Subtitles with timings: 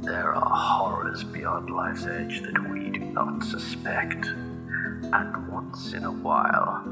[0.00, 4.24] There are horrors beyond life's edge that we do not suspect.
[4.24, 6.82] And once in a while,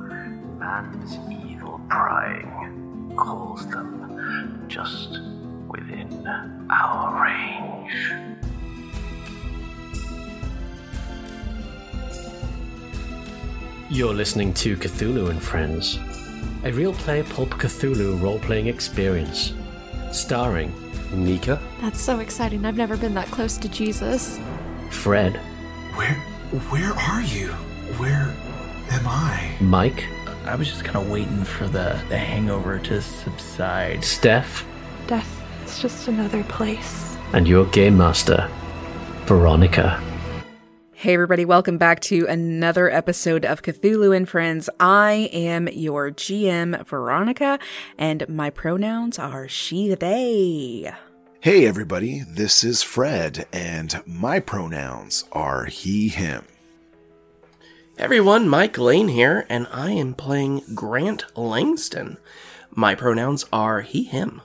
[0.58, 5.20] man's evil prying calls them just
[5.68, 6.26] within
[6.70, 8.12] our range.
[13.88, 15.98] You're listening to Cthulhu and Friends,
[16.66, 19.52] a real play pulp Cthulhu role playing experience,
[20.12, 20.72] starring
[21.12, 22.64] Nika, That's so exciting.
[22.64, 24.40] I've never been that close to Jesus.
[24.90, 25.36] Fred,
[25.94, 26.14] Where
[26.70, 27.48] where are you?
[27.98, 28.34] Where
[28.90, 29.56] am I?
[29.60, 30.04] Mike,
[30.44, 34.04] I was just kind of waiting for the, the hangover to subside.
[34.04, 34.66] Steph,
[35.06, 37.16] Death is just another place.
[37.32, 38.48] and your game master,
[39.26, 40.02] Veronica.
[41.06, 44.68] Hey, everybody, welcome back to another episode of Cthulhu and Friends.
[44.80, 47.60] I am your GM, Veronica,
[47.96, 50.92] and my pronouns are she, they.
[51.38, 56.44] Hey everybody, this is Fred, and my pronouns are he, him.
[57.96, 62.18] everyone, Mike Lane here, and I am playing Grant Langston.
[62.72, 64.42] My pronouns are he, him.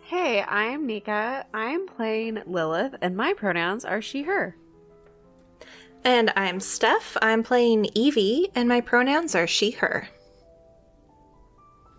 [0.00, 1.46] Hey, I am Nika.
[1.54, 4.56] I am playing Lilith, and my pronouns are she, her.
[6.06, 7.16] And I'm Steph.
[7.20, 10.08] I'm playing Evie, and my pronouns are she, her.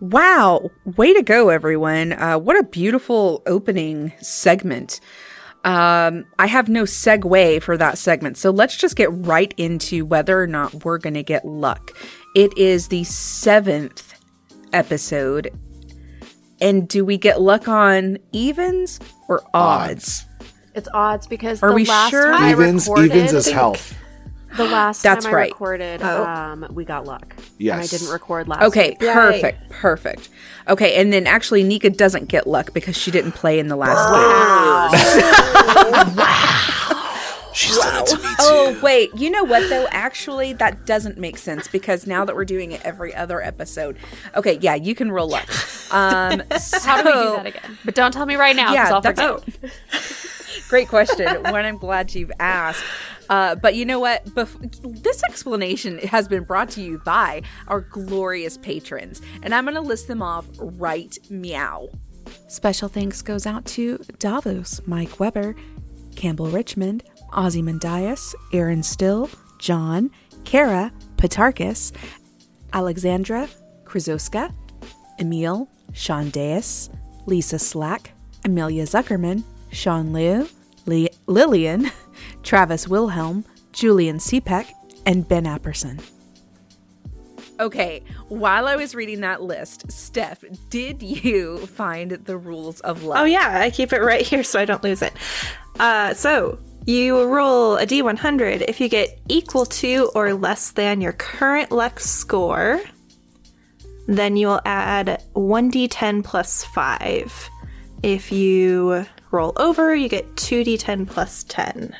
[0.00, 2.14] Wow, way to go, everyone.
[2.14, 5.00] Uh, what a beautiful opening segment.
[5.62, 10.40] Um, I have no segue for that segment, so let's just get right into whether
[10.40, 11.90] or not we're going to get luck.
[12.34, 14.14] It is the seventh
[14.72, 15.52] episode.
[16.62, 20.24] And do we get luck on evens or odds?
[20.78, 22.32] It's odds because Are the we last sure?
[22.32, 23.94] time Evens, I recorded, evens is health.
[24.56, 25.50] The last That's time I right.
[25.52, 26.24] recorded, Oh.
[26.24, 27.34] um, we got luck.
[27.58, 27.74] Yes.
[27.74, 28.62] and I didn't record last.
[28.62, 29.00] Okay, week.
[29.00, 30.28] perfect, perfect.
[30.68, 34.08] Okay, and then actually Nika doesn't get luck because she didn't play in the last
[34.92, 35.00] week.
[37.54, 38.28] She's done it to me too.
[38.40, 39.10] Oh, wait.
[39.16, 39.88] You know what, though?
[39.90, 43.96] Actually, that doesn't make sense because now that we're doing it every other episode.
[44.36, 45.48] Okay, yeah, you can roll luck.
[45.90, 46.42] Um,
[46.84, 47.78] How do we do that again?
[47.82, 48.74] But don't tell me right now.
[48.74, 50.37] Yeah, Yeah, I'll that's- forget.
[50.68, 51.26] Great question.
[51.44, 52.84] One I'm glad you've asked.
[53.28, 54.24] Uh, but you know what?
[54.26, 59.74] Bef- this explanation has been brought to you by our glorious patrons, and I'm going
[59.74, 61.88] to list them off right meow.
[62.48, 65.54] Special thanks goes out to Davos, Mike Weber,
[66.16, 67.04] Campbell Richmond,
[67.36, 70.10] Ozymandias, Aaron Still, John,
[70.44, 71.92] Kara, Patarchus,
[72.72, 73.48] Alexandra,
[73.84, 74.52] Krizoska,
[75.18, 76.90] Emil, Sean Deus,
[77.26, 78.12] Lisa Slack,
[78.44, 80.48] Amelia Zuckerman, Sean Liu,
[80.86, 81.90] Li- Lillian,
[82.42, 84.66] Travis Wilhelm, Julian Sepek,
[85.06, 86.00] and Ben Apperson.
[87.60, 93.18] Okay, while I was reading that list, Steph, did you find the rules of luck?
[93.18, 95.12] Oh, yeah, I keep it right here so I don't lose it.
[95.80, 101.12] Uh, so, you roll a d100 if you get equal to or less than your
[101.12, 102.80] current luck score.
[104.06, 107.50] Then you will add 1d10 plus 5.
[108.02, 111.94] If you roll over, you get 2d10 plus 10.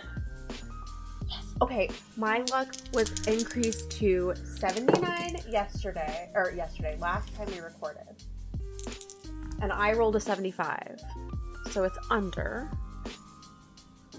[1.61, 8.05] Okay, my luck was increased to 79 yesterday, or yesterday, last time we recorded.
[9.61, 11.01] And I rolled a 75.
[11.71, 12.71] So it's under.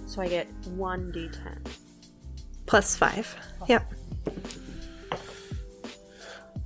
[0.05, 1.65] So I get 1d10.
[2.65, 3.35] Plus 5.
[3.67, 3.93] Yep.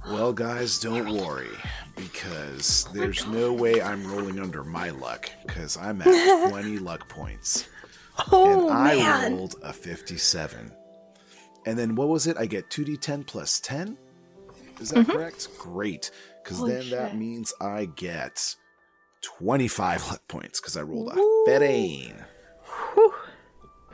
[0.08, 1.48] Well, guys, don't worry,
[1.96, 7.08] because oh there's no way I'm rolling under my luck, because I'm at 20 luck
[7.10, 7.68] points.
[8.32, 9.36] Oh, and I man.
[9.36, 10.72] rolled a 57.
[11.66, 12.38] And then what was it?
[12.38, 13.98] I get 2d10 plus 10?
[14.80, 15.12] Is that mm-hmm.
[15.12, 15.48] correct?
[15.58, 16.12] Great.
[16.44, 18.56] Because Holy then that means I get
[19.22, 22.26] 25 luck points, because I rolled a 15.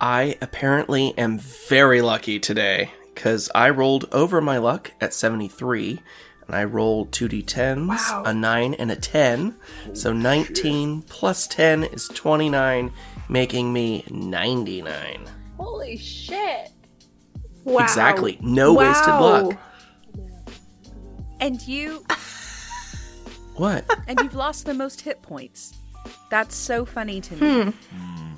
[0.01, 6.01] I apparently am very lucky today because I rolled over my luck at 73
[6.49, 9.55] and I rolled 2d10s, a 9 and a 10.
[9.93, 12.91] so 19 plus 10 is 29,
[13.29, 15.29] making me 99.
[15.57, 16.71] Holy shit!
[17.65, 17.83] Wow.
[17.83, 18.39] Exactly.
[18.41, 19.21] No wasted Wow.
[19.49, 19.57] luck.
[21.39, 22.03] And you
[23.55, 23.85] What?
[24.07, 25.75] and you've lost the most hit points.
[26.31, 27.71] That's so funny to me.
[27.71, 28.33] Hmm.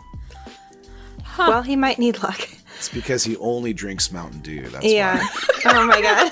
[1.37, 2.49] Well, he might need luck.
[2.81, 4.67] It's because he only drinks Mountain Dew.
[4.69, 5.19] That's Yeah.
[5.19, 5.71] why.
[5.75, 6.31] oh my god.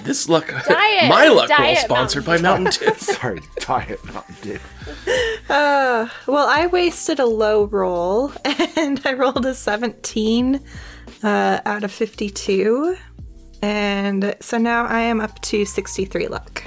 [0.04, 2.94] This luck, Diet- my luck roll Diet sponsored by Mountain Dew.
[2.98, 4.58] Sorry, Diet Mountain Dew.
[5.50, 8.32] Uh, well, I wasted a low roll
[8.76, 10.60] and I rolled a 17
[11.22, 12.96] uh, out of 52.
[13.60, 16.64] And so now I am up to 63 luck.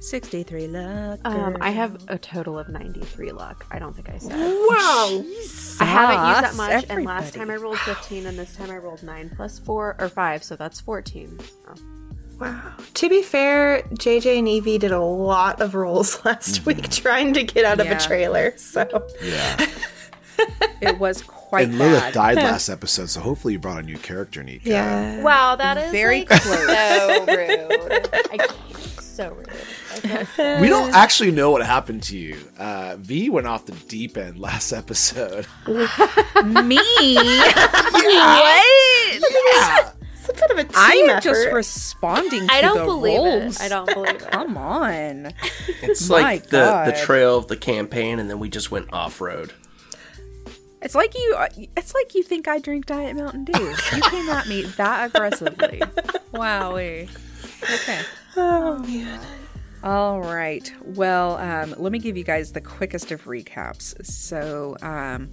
[0.00, 1.20] 63 luck.
[1.24, 3.66] Um, I have a total of 93 luck.
[3.72, 4.36] I don't think I said.
[4.38, 5.24] Wow.
[5.80, 8.78] I haven't used that much, and last time I rolled 15, and this time I
[8.78, 11.38] rolled 9 plus 4, or 5, so that's 14.
[11.38, 11.82] So.
[12.40, 12.60] Wow.
[12.94, 16.64] To be fair, JJ and Evie did a lot of rolls last mm-hmm.
[16.66, 18.56] week trying to get out of a trailer.
[18.56, 19.66] So Yeah.
[20.82, 22.14] It was quite and Lilith bad.
[22.14, 24.68] died last episode, so hopefully you brought a new character, Nika.
[24.68, 25.22] yeah.
[25.22, 26.66] Wow, that is Very like, close.
[26.66, 28.08] so rude.
[28.12, 28.56] I can't.
[29.16, 29.48] So rude.
[30.04, 32.36] I so- We don't actually know what happened to you.
[32.58, 35.46] Uh, v went off the deep end last episode.
[35.66, 36.76] Me?
[38.46, 39.92] what?
[40.18, 41.22] It's a bit of a team I'm effort.
[41.22, 43.56] just responding to I don't the believe rolls.
[43.56, 43.62] it.
[43.62, 44.30] I don't believe it.
[44.30, 45.32] Come on.
[45.82, 49.20] It's My like the, the trail of the campaign, and then we just went off
[49.20, 49.52] road.
[50.82, 51.34] It's like you.
[51.38, 53.62] uh, It's like you think I drink Diet Mountain Dew.
[53.94, 55.80] You came at me that aggressively.
[56.34, 57.08] Wowie.
[57.62, 58.00] Okay.
[58.36, 59.18] Oh.
[59.82, 60.72] All right.
[60.84, 64.04] Well, um, let me give you guys the quickest of recaps.
[64.04, 65.30] So, um,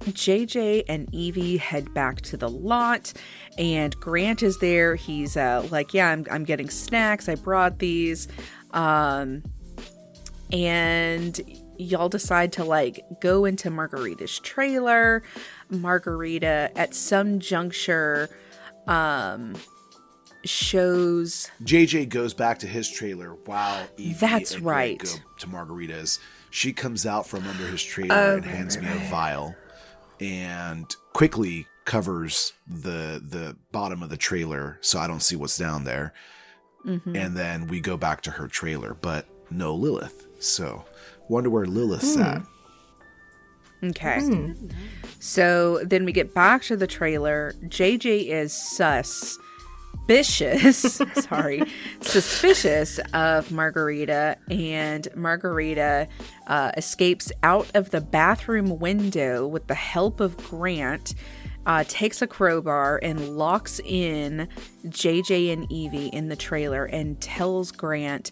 [0.00, 3.12] JJ and Evie head back to the lot,
[3.58, 4.94] and Grant is there.
[4.94, 7.28] He's uh, like, "Yeah, I'm, I'm getting snacks.
[7.28, 8.28] I brought these."
[8.72, 9.42] Um,
[10.52, 11.40] and
[11.78, 15.22] y'all decide to like go into Margarita's trailer.
[15.70, 18.28] Margarita, at some juncture,
[18.86, 19.54] um,
[20.48, 24.98] shows JJ goes back to his trailer while Evie That's and Greg right.
[24.98, 26.18] go to Margarita's.
[26.50, 29.54] She comes out from under his trailer Oh, and hands me a vial
[30.20, 35.84] and quickly covers the the bottom of the trailer so I don't see what's down
[35.84, 36.12] there.
[36.84, 37.16] Mm-hmm.
[37.16, 40.26] And then we go back to her trailer, but no Lilith.
[40.38, 40.84] So
[41.28, 42.42] wonder where Lilith's at.
[43.82, 44.54] Okay.
[45.20, 47.54] So then we get back to the trailer.
[47.64, 49.38] JJ is sus.
[50.08, 51.64] Suspicious, sorry,
[52.00, 56.06] suspicious of Margarita, and Margarita
[56.46, 61.16] uh, escapes out of the bathroom window with the help of Grant,
[61.66, 64.46] uh, takes a crowbar and locks in
[64.86, 68.30] JJ and Evie in the trailer and tells Grant,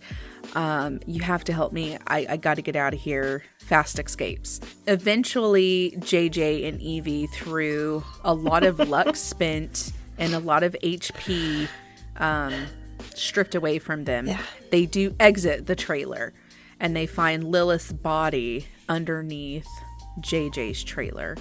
[0.55, 1.99] um, You have to help me.
[2.06, 3.43] I, I got to get out of here.
[3.59, 4.61] Fast escapes.
[4.87, 11.69] Eventually, JJ and Evie, through a lot of luck spent and a lot of HP
[12.17, 12.67] um,
[13.15, 14.29] stripped away from them,
[14.71, 16.33] they do exit the trailer
[16.81, 19.69] and they find Lilith's body underneath
[20.21, 21.37] JJ's trailer.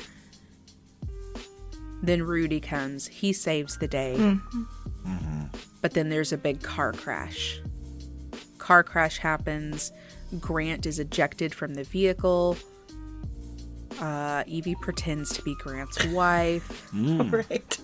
[2.02, 3.08] Then Rudy comes.
[3.08, 4.38] He saves the day.
[5.82, 7.60] But then there's a big car crash.
[8.58, 9.92] Car crash happens.
[10.40, 12.58] Grant is ejected from the vehicle.
[14.04, 17.78] Uh, Evie pretends to be Grant's wife, Right.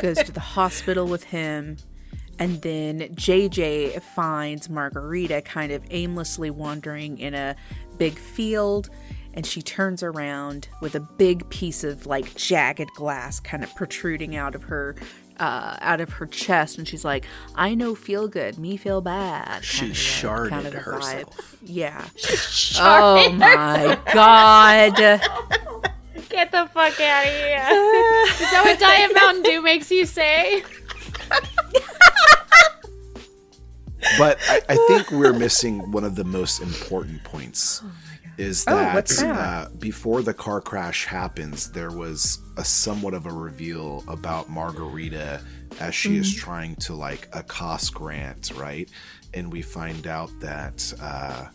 [0.00, 1.76] goes to the hospital with him.
[2.38, 7.54] And then JJ finds Margarita kind of aimlessly wandering in a
[7.98, 8.88] big field.
[9.34, 14.36] And she turns around with a big piece of like jagged glass kind of protruding
[14.36, 14.96] out of her
[15.40, 17.24] uh, out of her chest, and she's like,
[17.56, 20.82] "I know feel good, me feel bad." She kind of sharded kind of a vibe.
[20.82, 21.56] herself.
[21.62, 22.08] Yeah.
[22.78, 24.96] oh my god.
[26.28, 27.56] Get the fuck out of here.
[28.28, 30.62] Is that what Diet Mountain Dew makes you say?
[34.18, 37.82] But I, I think we're missing one of the most important points.
[38.38, 39.36] Is Oh, that, what's that?
[39.36, 45.40] Uh, before the car crash happens, there was a somewhat of a reveal about Margarita
[45.80, 46.38] as she is Mm-hmm.
[46.44, 48.88] trying to like accost Grant, right?
[49.34, 51.46] And we find out that uh,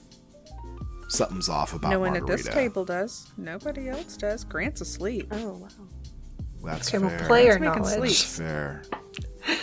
[1.09, 3.31] something's off about No one at this table does.
[3.37, 4.43] Nobody else does.
[4.43, 5.27] Grant's asleep.
[5.31, 5.67] Oh, wow.
[6.63, 8.17] That's Okay, well, player Let's make it knowledge.
[8.17, 8.37] sleep.
[8.37, 8.81] That's fair.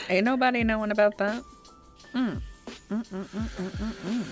[0.08, 1.42] Ain't nobody knowing about that.
[2.14, 2.40] Mm.
[2.90, 4.25] Mm, mm, mm.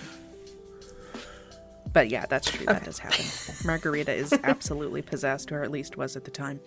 [1.93, 2.67] But yeah, that's true.
[2.67, 3.25] That does happen.
[3.67, 6.61] Margarita is absolutely possessed, or at least was at the time.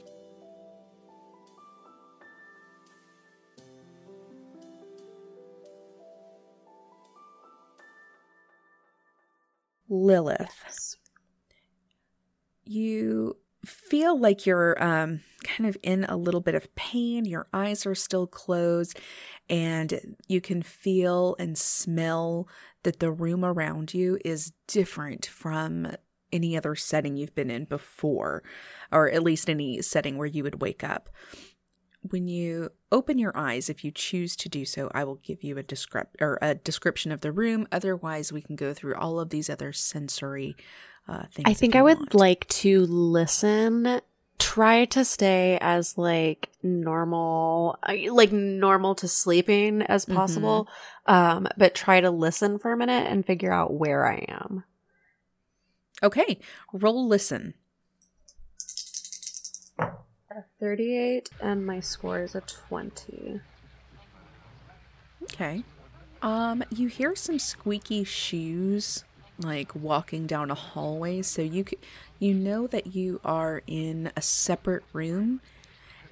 [9.90, 10.98] Lilith.
[12.66, 17.26] You feel like you're um, kind of in a little bit of pain.
[17.26, 19.00] Your eyes are still closed,
[19.50, 22.48] and you can feel and smell
[22.84, 25.88] that the room around you is different from
[26.32, 28.44] any other setting you've been in before,
[28.92, 31.10] or at least any setting where you would wake up.
[32.10, 35.58] When you open your eyes, if you choose to do so, I will give you
[35.58, 37.68] a descrip- or a description of the room.
[37.72, 40.56] Otherwise, we can go through all of these other sensory
[41.08, 41.48] uh, things.
[41.48, 42.14] I think I would want.
[42.16, 44.02] like to listen
[44.40, 50.68] try to stay as like normal uh, like normal to sleeping as possible
[51.06, 54.64] um but try to listen for a minute and figure out where i am
[56.02, 56.40] Okay,
[56.74, 57.54] roll listen.
[60.64, 63.42] 38 and my score is a 20
[65.24, 65.62] Okay.
[66.22, 69.04] Um, you hear some squeaky shoes
[69.40, 71.78] like walking down a hallway, so you c-
[72.18, 75.42] you know that you are in a separate room,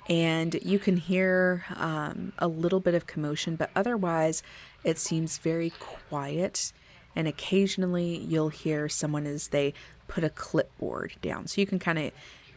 [0.10, 4.44] and you can hear um, a little bit of commotion, but otherwise,
[4.84, 6.74] it seems very quiet.
[7.16, 9.74] And occasionally, you'll hear someone as they
[10.10, 12.12] put a clipboard down, so you can kind of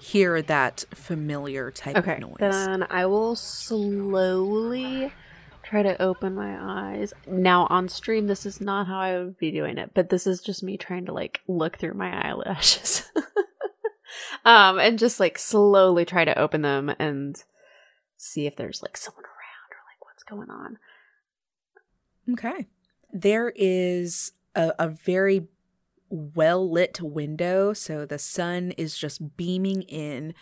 [0.05, 2.37] hear that familiar type okay of noise.
[2.39, 5.13] then i will slowly
[5.63, 9.51] try to open my eyes now on stream this is not how i would be
[9.51, 13.11] doing it but this is just me trying to like look through my eyelashes
[14.45, 17.45] um and just like slowly try to open them and
[18.17, 20.79] see if there's like someone around or like what's going on
[22.33, 22.67] Okay.
[23.13, 25.49] There is a, a very
[26.11, 30.35] well lit window, so the sun is just beaming in.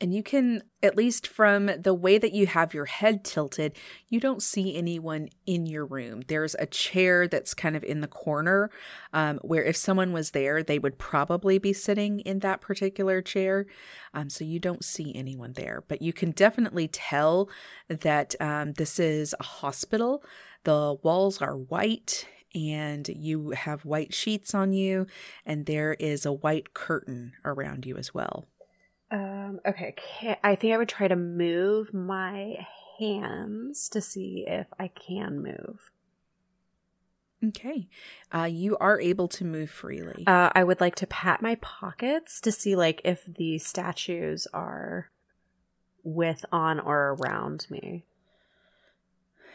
[0.00, 3.76] And you can, at least from the way that you have your head tilted,
[4.08, 6.22] you don't see anyone in your room.
[6.26, 8.70] There's a chair that's kind of in the corner
[9.12, 13.66] um, where if someone was there, they would probably be sitting in that particular chair.
[14.12, 15.84] Um, so you don't see anyone there.
[15.86, 17.48] But you can definitely tell
[17.88, 20.24] that um, this is a hospital.
[20.64, 25.06] The walls are white and you have white sheets on you,
[25.44, 28.46] and there is a white curtain around you as well.
[29.10, 29.94] Um, okay,
[30.42, 32.66] I think I would try to move my
[32.98, 35.90] hands to see if I can move.
[37.48, 37.88] Okay.
[38.34, 40.24] Uh, you are able to move freely.
[40.26, 45.10] Uh, I would like to pat my pockets to see like if the statues are
[46.02, 48.04] with, on, or around me.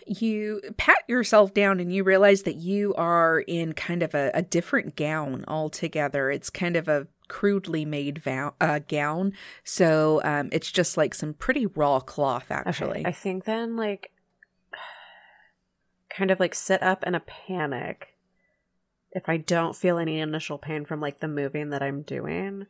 [0.07, 4.41] You pat yourself down and you realize that you are in kind of a, a
[4.41, 6.31] different gown altogether.
[6.31, 9.33] It's kind of a crudely made vow, uh, gown.
[9.63, 13.01] So um, it's just like some pretty raw cloth, actually.
[13.01, 14.11] Okay, I think then like
[16.09, 18.15] kind of like sit up in a panic
[19.11, 22.67] if I don't feel any initial pain from like the moving that I'm doing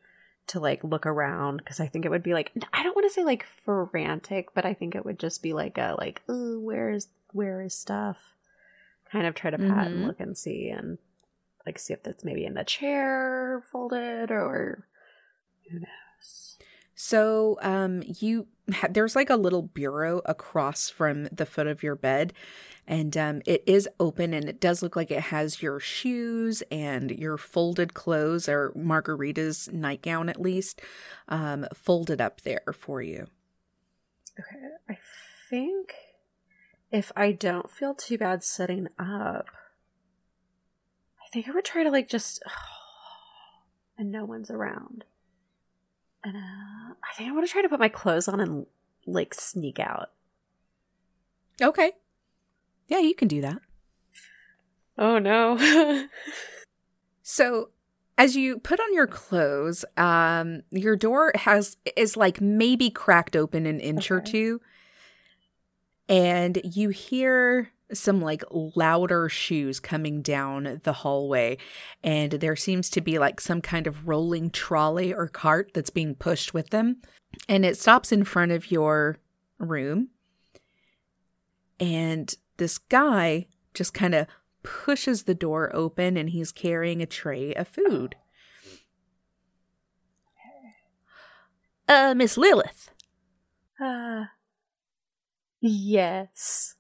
[0.48, 3.14] to like look around because I think it would be like I don't want to
[3.14, 6.60] say like frantic, but I think it would just be like a like oh
[7.34, 8.18] where is stuff?
[9.12, 10.04] Kind of try to pat and Mhm.
[10.04, 10.98] look and see and
[11.66, 14.86] like see if that's maybe in the chair folded or
[15.70, 16.58] who knows.
[16.96, 21.96] So, um, you ha- there's like a little bureau across from the foot of your
[21.96, 22.34] bed,
[22.88, 27.12] and um, it is open, and it does look like it has your shoes and
[27.12, 30.82] your folded clothes, or Margarita's nightgown at least,
[31.30, 33.28] um, folded up there for you.
[34.40, 34.98] Okay, I
[35.50, 35.94] think
[36.92, 39.48] if I don't feel too bad sitting up,
[41.20, 42.42] I think I would try to like just
[43.98, 45.06] and no one's around.
[46.24, 46.40] And uh,
[47.04, 48.66] I think I want to try to put my clothes on and
[49.06, 50.12] like sneak out.
[51.62, 51.94] Okay,
[52.88, 53.60] yeah, you can do that.
[54.98, 56.08] Oh no.
[57.32, 57.70] So
[58.18, 63.68] as you put on your clothes, um, your door has is like maybe cracked open
[63.68, 64.60] an inch or two,
[66.10, 71.58] and you hear some like louder shoes coming down the hallway,
[72.04, 76.16] and there seems to be like some kind of rolling trolley or cart that's being
[76.16, 76.98] pushed with them,
[77.48, 79.18] and it stops in front of your
[79.60, 80.10] room,
[81.80, 84.28] and this guy just kind of
[84.62, 88.16] pushes the door open and he's carrying a tray of food.
[91.88, 92.92] Uh, Miss Lilith.
[93.82, 94.26] uh,
[95.62, 96.76] yes.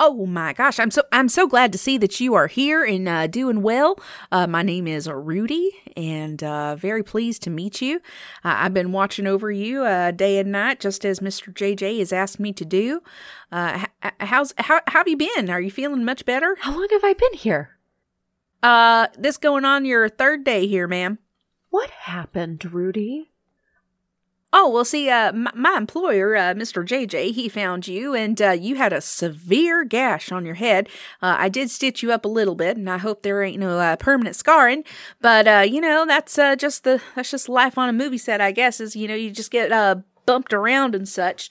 [0.00, 3.08] Oh my gosh, I'm so I'm so glad to see that you are here and
[3.08, 3.98] uh, doing well.
[4.30, 7.96] Uh, my name is Rudy, and uh, very pleased to meet you.
[8.44, 12.12] Uh, I've been watching over you uh, day and night, just as Mister JJ has
[12.12, 13.02] asked me to do.
[13.50, 13.86] Uh,
[14.20, 15.50] how's how, how have you been?
[15.50, 16.56] Are you feeling much better?
[16.60, 17.78] How long have I been here?
[18.62, 21.18] Uh, this going on your third day here, ma'am.
[21.70, 23.32] What happened, Rudy?
[24.50, 26.82] Oh, well, see, uh, my, my employer, uh, Mr.
[26.86, 30.88] JJ, he found you, and uh, you had a severe gash on your head.
[31.20, 33.78] Uh, I did stitch you up a little bit, and I hope there ain't no
[33.78, 34.84] uh, permanent scarring.
[35.20, 38.40] But uh, you know, that's uh, just the that's just life on a movie set,
[38.40, 38.80] I guess.
[38.80, 41.50] Is you know, you just get uh, bumped around and such.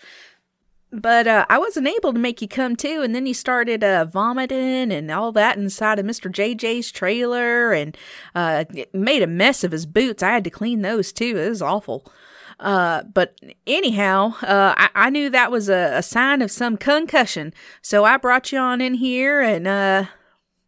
[0.91, 4.05] But uh, I wasn't able to make you come to, and then you started uh,
[4.05, 6.31] vomiting and all that inside of Mr.
[6.31, 7.95] JJ's trailer, and
[8.33, 8.63] uh,
[8.93, 10.23] made a mess of his boots.
[10.23, 11.37] I had to clean those too.
[11.37, 12.11] It was awful.
[12.59, 17.53] Uh, but anyhow, uh, I, I knew that was a, a sign of some concussion,
[17.81, 20.05] so I brought you on in here, and uh,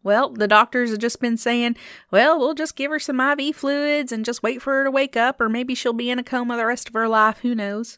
[0.03, 1.75] well, the doctors have just been saying,
[2.11, 5.17] well, we'll just give her some IV fluids and just wait for her to wake
[5.17, 7.39] up, or maybe she'll be in a coma the rest of her life.
[7.39, 7.97] Who knows?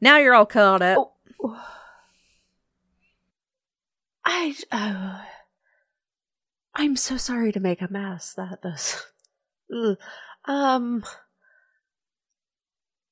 [0.00, 1.16] Now you're all caught up.
[4.24, 4.54] I.
[4.70, 5.20] Oh,
[6.74, 8.34] I'm so sorry to make a mess.
[8.34, 9.06] That does.
[10.44, 11.04] Um.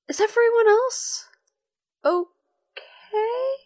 [0.09, 1.29] Is everyone else
[2.05, 3.61] okay?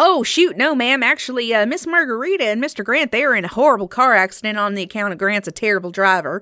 [0.00, 1.02] Oh, shoot, no, ma'am.
[1.02, 2.84] Actually, uh, Miss Margarita and Mr.
[2.84, 5.90] Grant, they were in a horrible car accident on the account of Grant's a terrible
[5.90, 6.40] driver.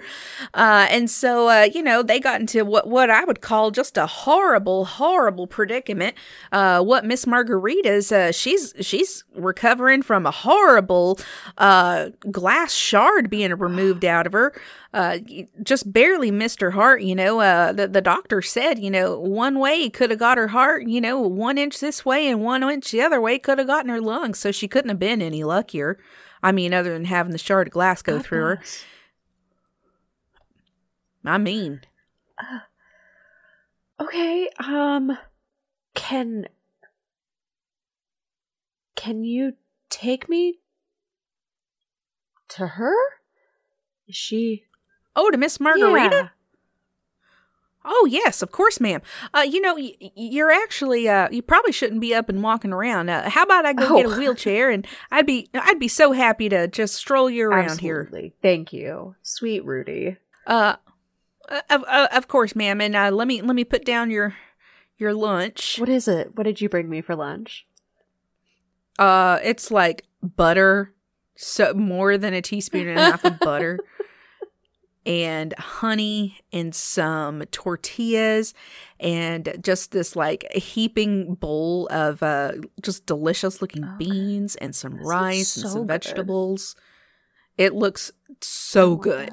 [0.52, 3.96] Uh, and so, uh, you know, they got into what, what I would call just
[3.96, 6.16] a horrible, horrible predicament.
[6.52, 11.18] Uh, what Miss Margarita's, uh, she's, she's recovering from a horrible,
[11.56, 14.54] uh, glass shard being removed out of her
[14.92, 15.18] uh,
[15.62, 17.02] just barely missed her heart.
[17.02, 20.48] You know, uh, the the doctor said, you know, one way could have got her
[20.48, 20.86] heart.
[20.86, 23.90] You know, one inch this way and one inch the other way could have gotten
[23.90, 24.38] her lungs.
[24.38, 25.98] So she couldn't have been any luckier.
[26.42, 28.60] I mean, other than having the shard of glass go through her.
[31.24, 31.80] I mean,
[33.98, 35.16] Okay, um
[35.94, 36.46] can
[38.94, 39.54] can you
[39.88, 40.60] take me
[42.48, 42.94] to her?
[44.06, 44.64] Is she
[45.16, 46.16] oh, to Miss Margarita.
[46.16, 46.28] Yeah.
[47.88, 49.00] Oh yes, of course, ma'am.
[49.32, 53.08] Uh, you know, y- you're actually uh, you probably shouldn't be up and walking around.
[53.08, 54.12] Uh, how about I go get Oh.
[54.12, 58.00] a wheelchair and I'd be I'd be so happy to just stroll you around here.
[58.02, 58.34] Absolutely.
[58.42, 59.14] Thank you.
[59.22, 60.16] Sweet Rudy.
[60.48, 60.76] Uh,
[61.70, 62.80] of uh, of course, ma'am.
[62.80, 64.34] And uh, let me let me put down your
[64.98, 65.76] your lunch.
[65.78, 66.34] What is it?
[66.36, 67.66] What did you bring me for lunch?
[68.98, 70.92] Uh, it's like butter,
[71.36, 73.78] so more than a teaspoon and a half of butter,
[75.06, 78.52] and honey, and some tortillas,
[79.00, 83.96] and just this like heaping bowl of uh just delicious looking Okay.
[83.98, 85.88] beans and some rice and some good.
[85.88, 86.76] vegetables.
[87.56, 89.30] It looks so want good.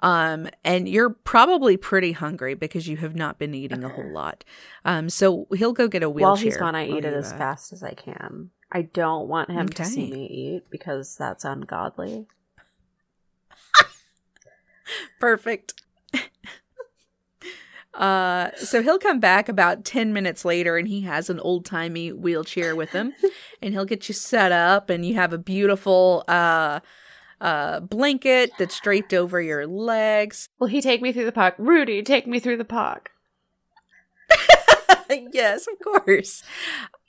[0.00, 4.44] Um, and you're probably pretty hungry because you have not been eating a whole lot.
[4.84, 6.26] Um, so he'll go get a wheelchair.
[6.28, 8.50] While he's gone, I eat it as fast as I can.
[8.70, 12.26] I don't want him to see me eat because that's ungodly.
[15.20, 15.74] Perfect.
[17.94, 22.12] uh, so he'll come back about 10 minutes later and he has an old timey
[22.12, 23.12] wheelchair with him
[23.62, 26.80] and he'll get you set up and you have a beautiful, uh,
[27.40, 30.48] uh, blanket that's draped over your legs.
[30.58, 31.54] Will he take me through the park?
[31.58, 33.10] Rudy, take me through the park.
[35.32, 36.42] yes, of course.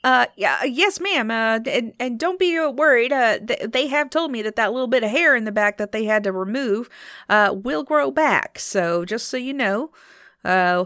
[0.06, 1.32] Uh, yeah, yes, ma'am.
[1.32, 3.12] Uh, and, and don't be uh, worried.
[3.12, 5.78] Uh, th- they have told me that that little bit of hair in the back
[5.78, 6.88] that they had to remove,
[7.28, 8.60] uh, will grow back.
[8.60, 9.90] So just so you know,
[10.44, 10.84] uh,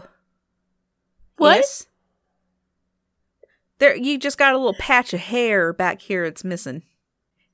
[1.37, 1.57] What?
[1.57, 1.85] yes.
[3.77, 6.25] There, you just got a little patch of hair back here.
[6.25, 6.81] It's missing.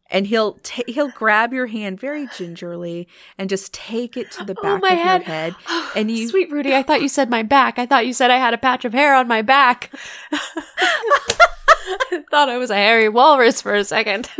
[0.10, 4.56] And he'll ta- he'll grab your hand very gingerly and just take it to the
[4.58, 5.22] Oh, back my of head.
[5.22, 5.56] your head.
[5.98, 7.78] And you Sweet Rudy, I thought you said my back.
[7.78, 9.92] I thought you said I had a patch of hair on my back.
[11.88, 14.30] I thought I was a hairy walrus for a second.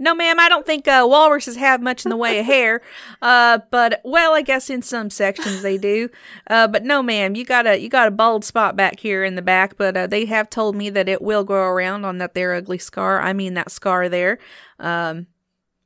[0.00, 2.82] No, ma'am, I don't think uh, walruses have much in the way of hair.
[3.20, 6.08] Uh, but well, I guess in some sections they do.
[6.46, 9.34] Uh, but no, ma'am, you got a you got a bald spot back here in
[9.34, 9.76] the back.
[9.76, 12.78] But uh, they have told me that it will grow around on that there ugly
[12.78, 13.20] scar.
[13.20, 14.38] I mean that scar there.
[14.78, 15.26] Um,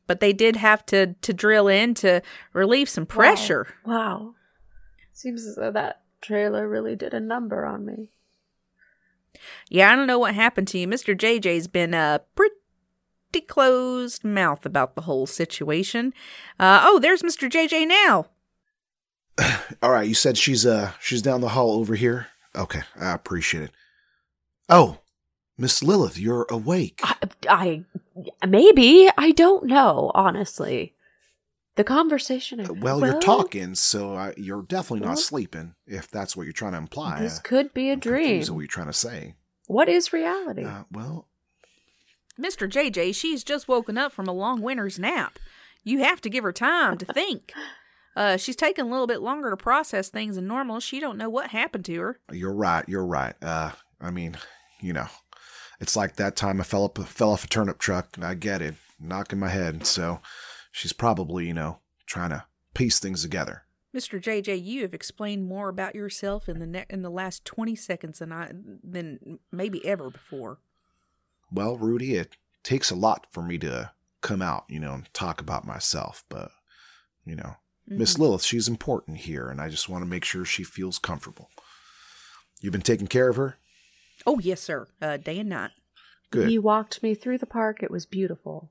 [0.07, 2.21] but they did have to to drill in to
[2.53, 3.69] relieve some pressure.
[3.87, 4.35] Wow.
[5.15, 8.11] Seems as though that trailer really did a number on me.
[9.69, 10.87] Yeah, I don't know what happened to you.
[10.89, 16.13] Mister JJ's been uh pretty closed mouth about the whole situation.
[16.61, 18.27] Uh, oh, there's Mister JJ now.
[19.83, 22.29] All right, you said she's uh she's down the hall over here.
[22.55, 23.71] Okay, I appreciate it.
[24.69, 24.99] Oh,
[25.59, 27.01] Miss Lilith, you're awake.
[27.03, 27.17] I,
[27.49, 30.11] I maybe I don't know.
[30.15, 30.95] Honestly,
[31.77, 32.61] the conversation.
[32.61, 35.75] I- well, you're talking, so I, you're definitely Well- not sleeping.
[35.87, 37.21] If that's what you're trying to imply.
[37.21, 38.25] This could be a I'm dream.
[38.27, 39.35] confused at what you're trying to say.
[39.67, 40.65] What is reality?
[40.65, 41.29] Uh, well,
[42.41, 42.69] Mr.
[42.69, 45.39] JJ, she's just woken up from a long winter's nap.
[45.85, 47.53] You have to give her time to think.
[48.15, 50.81] Uh, she's taking a little bit longer to process things than normal.
[50.81, 52.21] She don't know what happened to her.
[52.31, 52.87] you're right.
[52.87, 53.33] You're right.
[53.43, 53.71] Uh,
[54.03, 54.37] I mean,
[54.83, 55.07] you know,
[55.81, 58.09] it's like that time I fell up, fell off a turnip truck.
[58.17, 59.87] and I get it, knocking my head.
[59.87, 60.21] So
[60.73, 63.63] she's probably, you know, trying to piece things together.
[63.95, 64.21] Mr.
[64.21, 68.19] JJ, you have explained more about yourself in the ne- in the last twenty seconds
[68.19, 68.51] than I
[68.83, 70.59] than maybe ever before.
[71.53, 75.41] Well, Rudy, it takes a lot for me to come out, you know, and talk
[75.41, 76.25] about myself.
[76.31, 76.51] But,
[77.27, 77.57] you know,
[77.87, 81.51] Miss Lilith, she's important here, and I just want to make sure she feels comfortable.
[82.61, 83.59] You've been taking care of her?
[84.25, 84.89] Oh yes, sir.
[85.03, 85.73] Uh, day and night.
[86.31, 86.49] Good.
[86.49, 87.83] He walked me through the park.
[87.83, 88.71] It was beautiful.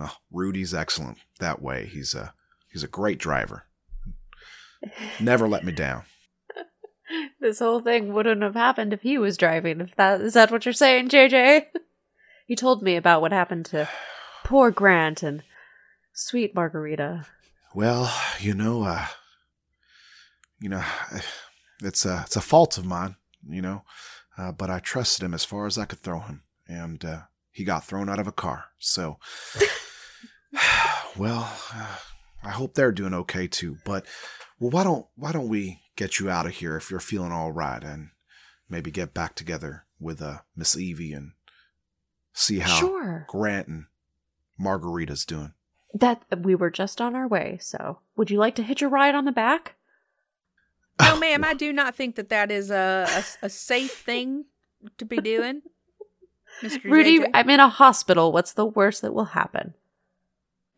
[0.00, 1.84] Well, Rudy's excellent that way.
[1.84, 2.32] He's a
[2.72, 3.66] he's a great driver.
[5.20, 6.04] Never let me down.
[7.40, 9.80] This whole thing wouldn't have happened if he was driving.
[9.80, 11.66] If that is that what you're saying, JJ?
[12.46, 13.88] He told me about what happened to
[14.42, 15.42] poor Grant and
[16.12, 17.26] sweet Margarita.
[17.74, 19.06] Well, you know, uh,
[20.60, 20.84] you know,
[21.82, 23.16] it's a it's a fault of mine,
[23.48, 23.82] you know,
[24.38, 27.64] uh, but I trusted him as far as I could throw him, and uh, he
[27.64, 28.66] got thrown out of a car.
[28.78, 29.18] So,
[31.16, 31.96] well, uh,
[32.42, 33.78] I hope they're doing okay too.
[33.84, 34.06] But
[34.58, 37.52] well, why don't why don't we get you out of here if you're feeling all
[37.52, 38.10] right, and
[38.68, 41.32] maybe get back together with uh, Miss Evie and
[42.32, 43.26] see how Sure.
[43.28, 43.84] Grant and
[44.58, 45.52] Margarita's doing.
[45.92, 47.58] That we were just on our way.
[47.60, 49.74] So, would you like to hitch a ride on the back?
[51.00, 54.44] No, ma'am, I do not think that that is a a, a safe thing
[54.98, 55.62] to be doing,
[56.62, 57.30] Mister Rudy, JJ.
[57.34, 58.32] I'm in a hospital.
[58.32, 59.74] What's the worst that will happen?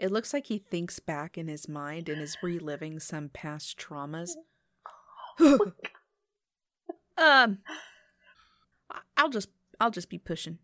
[0.02, 4.30] It looks like he thinks back in his mind and is reliving some past traumas.
[7.16, 7.58] um, I-
[9.16, 9.48] I'll just
[9.80, 10.58] I'll just be pushing.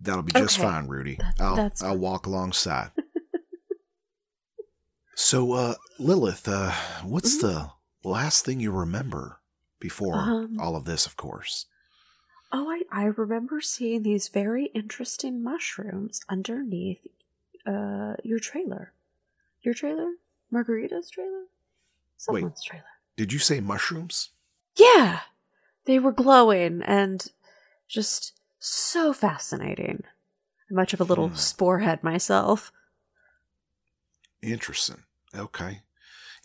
[0.00, 0.68] That'll be just Okay.
[0.68, 1.14] fine, Rudy.
[1.16, 2.90] That- I'll that's I'll walk alongside.
[5.14, 6.72] so, uh, Lilith, uh,
[7.04, 7.70] what's the
[8.04, 9.40] last thing you remember
[9.80, 10.56] before Mm-hmm.
[10.56, 11.06] Um, all of this?
[11.06, 11.66] Of course.
[12.50, 17.06] Oh, I, I remember seeing these very interesting mushrooms underneath
[17.66, 18.92] uh your trailer.
[19.62, 20.10] Your trailer?
[20.50, 21.44] Margarita's trailer?
[22.16, 22.84] Someone's trailer.
[23.16, 24.30] Did you say mushrooms?
[24.76, 25.20] Yeah.
[25.84, 27.26] They were glowing and
[27.88, 30.04] just so fascinating.
[30.70, 31.34] I'm much of a little Hmm.
[31.36, 32.72] sporehead myself.
[34.42, 35.04] Interesting.
[35.34, 35.82] Okay.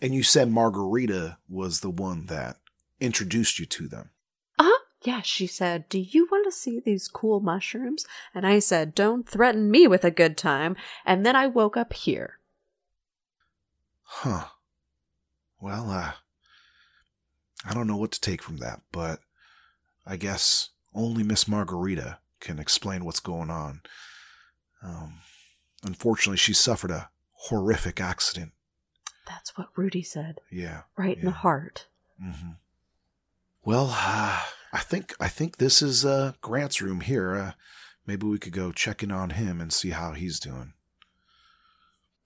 [0.01, 2.57] And you said Margarita was the one that
[2.99, 4.09] introduced you to them.
[5.03, 8.05] Yeah, she said, Do you want to see these cool mushrooms?
[8.33, 10.75] And I said, Don't threaten me with a good time.
[11.05, 12.39] And then I woke up here.
[14.03, 14.45] Huh.
[15.59, 16.13] Well, uh,
[17.65, 19.19] I don't know what to take from that, but
[20.05, 23.81] I guess only Miss Margarita can explain what's going on.
[24.81, 25.19] Um,
[25.83, 28.51] unfortunately, she suffered a horrific accident.
[29.25, 30.39] That's what Rudy said.
[30.51, 30.81] Yeah.
[30.97, 31.87] Right in the heart.
[32.21, 32.51] Mm-hmm.
[33.63, 34.41] Well, uh,
[34.73, 37.35] I think I think this is uh, Grant's room here.
[37.35, 37.51] Uh,
[38.07, 40.73] maybe we could go check in on him and see how he's doing.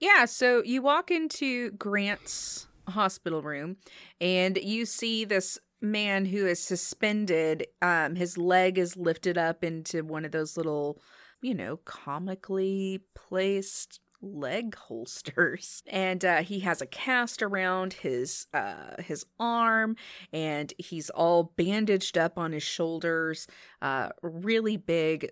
[0.00, 3.76] Yeah, so you walk into Grant's hospital room
[4.20, 7.66] and you see this man who is suspended.
[7.82, 11.02] Um, his leg is lifted up into one of those little,
[11.42, 15.82] you know, comically placed leg holsters.
[15.86, 19.96] And uh he has a cast around his uh his arm
[20.32, 23.46] and he's all bandaged up on his shoulders
[23.80, 25.28] uh really big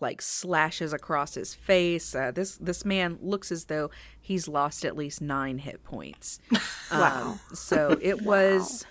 [0.00, 2.14] like slashes across his face.
[2.14, 3.90] Uh this this man looks as though
[4.20, 6.38] he's lost at least 9 hit points.
[6.90, 7.30] Wow.
[7.32, 8.84] um, so it was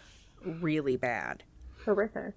[0.43, 1.43] really bad.
[1.85, 2.33] Horrific.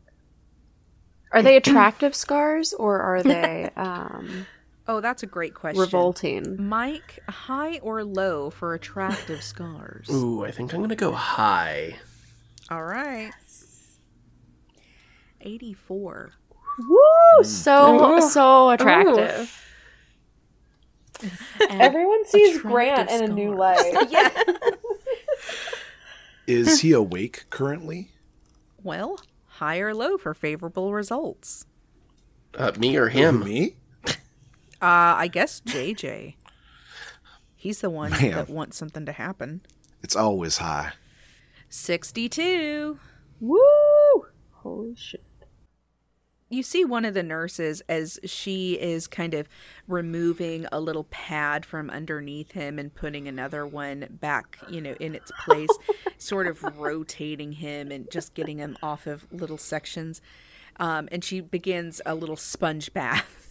[1.33, 4.47] Are they attractive scars or are they um,
[4.87, 6.57] oh that's a great question revolting?
[6.69, 11.97] mike high or low for attractive scars Ooh, I think I'm gonna go high.
[12.71, 13.33] all right
[15.41, 16.33] 84
[16.79, 17.45] Woo!
[17.45, 18.21] So, Ooh.
[18.21, 19.61] so attractive.
[21.71, 23.93] Everyone sees attractive Grant in a new light.
[24.11, 24.31] yeah
[26.47, 28.11] Is he awake currently?
[28.83, 31.65] Well, high or low for favorable results.
[32.55, 33.45] Uh, me or him?
[33.45, 33.75] Me?
[34.85, 36.35] Uh, I guess JJ.
[37.57, 38.33] He's the one Man.
[38.33, 39.63] that wants something to happen.
[40.03, 40.93] It's always high.
[41.71, 42.99] 62.
[43.41, 44.27] Woo!
[44.51, 45.25] Holy shit.
[46.51, 49.49] You see one of the nurses as she is kind of
[49.89, 55.15] removing a little pad from underneath him and putting another one back, you know, in
[55.15, 55.71] its place,
[56.19, 60.21] sort of rotating him and just getting him off of little sections.
[60.77, 63.44] Um, and she begins a little sponge bath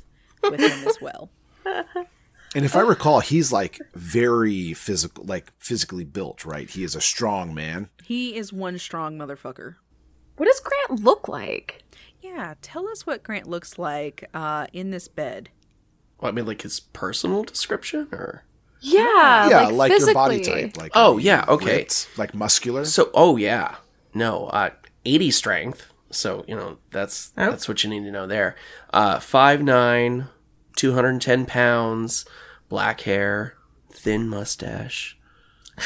[0.50, 1.30] with him as well.
[2.56, 6.70] And if I recall, he's like very physical, like physically built, right?
[6.70, 7.90] He is a strong man.
[8.04, 9.78] He is one strong motherfucker.
[10.38, 11.82] What does Grant look like?
[12.22, 15.50] Yeah, tell us what Grant looks like uh, in this bed.
[16.22, 18.44] Well, I mean, like his personal description, or
[18.82, 20.78] Yeah, yeah, like, like, your body type.
[20.78, 21.78] Like Oh, yeah, okay.
[21.78, 22.86] ripped, like muscular.
[22.86, 23.10] so.
[23.16, 23.78] Oh yeah,
[24.14, 24.70] no, uh,
[25.06, 25.88] 80 strength.
[26.12, 27.50] So you know that's Oh.
[27.50, 28.56] that's what you need to know there.
[28.94, 30.28] Uh, five nine,
[30.88, 32.26] 210 pounds,
[32.68, 33.56] black hair,
[33.90, 35.18] thin mustache.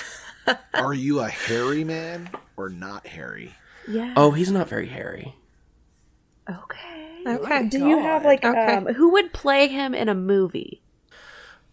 [0.74, 3.54] Are you a hairy man or not hairy?
[3.88, 4.16] Yeah.
[4.18, 5.36] Oh, he's not very hairy.
[6.50, 7.22] Okay.
[7.28, 7.68] Okay.
[7.68, 8.74] Do you have like Okay.
[8.74, 10.82] um, who would play him in a movie?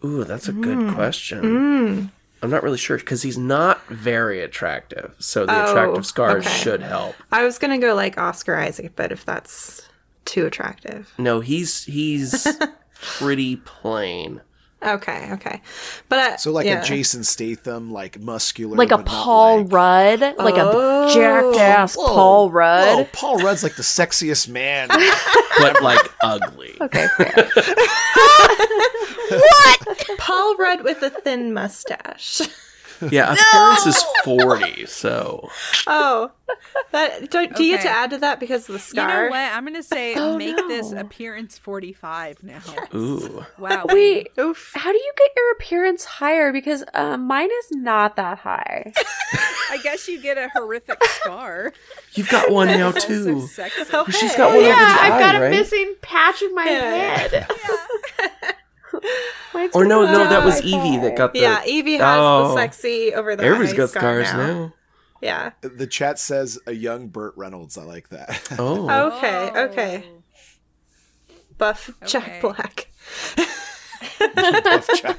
[0.03, 2.11] Ooh, that's a good question.
[2.43, 5.15] I'm not really sure because he's not very attractive.
[5.17, 6.55] So the Oh, attractive scars okay.
[6.57, 7.15] should help.
[7.31, 9.81] I was gonna go like Oscar Isaac, but if that's
[10.25, 11.11] too attractive.
[11.17, 12.45] No, he's he's
[13.05, 14.41] pretty plain.
[14.83, 15.61] Okay, okay.
[16.09, 16.81] But uh, So like yeah.
[16.81, 21.07] a Jason Statham, like muscular, Like a Paul like- Rudd, like Oh.
[21.07, 22.97] a jacked ass Whoa, Paul Rudd.
[22.97, 24.89] Whoa, Paul Rudd's like the sexiest man.
[25.57, 26.75] but like ugly.
[26.81, 27.33] Okay, fair.
[30.17, 32.41] Paul Rudd with a thin mustache.
[33.11, 35.49] Yeah, appearance is 40, so
[35.87, 36.31] oh,
[36.91, 39.07] that do, do you get to add to that because of the You scar?
[39.25, 39.37] know what?
[39.53, 42.61] I'm gonna say Oh, make this appearance 45 now.
[42.93, 43.45] ooh.
[43.57, 43.85] Wow.
[43.89, 44.71] Wait, Oof.
[44.75, 46.51] how do you get your appearance higher?
[46.51, 48.91] Because uh, mine is not that high.
[49.71, 51.73] I guess you get a horrific scar.
[52.13, 53.41] You've got one now Also too.
[53.47, 53.83] sexy.
[54.11, 55.51] She's got one over the I've eye, got a right?
[55.51, 57.17] missing patch of my Yeah.
[57.17, 57.47] head.
[57.49, 58.53] Mine's
[59.73, 60.61] Or no, no, that was.
[60.61, 61.39] Evie that got the.
[61.39, 62.49] Yeah, Evie has Oh.
[62.49, 64.73] the sexy over the Everybody's eye got scar scars now.
[65.21, 65.51] Yeah.
[65.61, 67.77] the chat says a young Burt Reynolds.
[67.77, 68.53] I like that.
[68.59, 69.51] Oh, Okay.
[69.55, 70.03] Okay.
[71.57, 72.89] Buff Jack Black.
[74.35, 75.17] Buff Jack.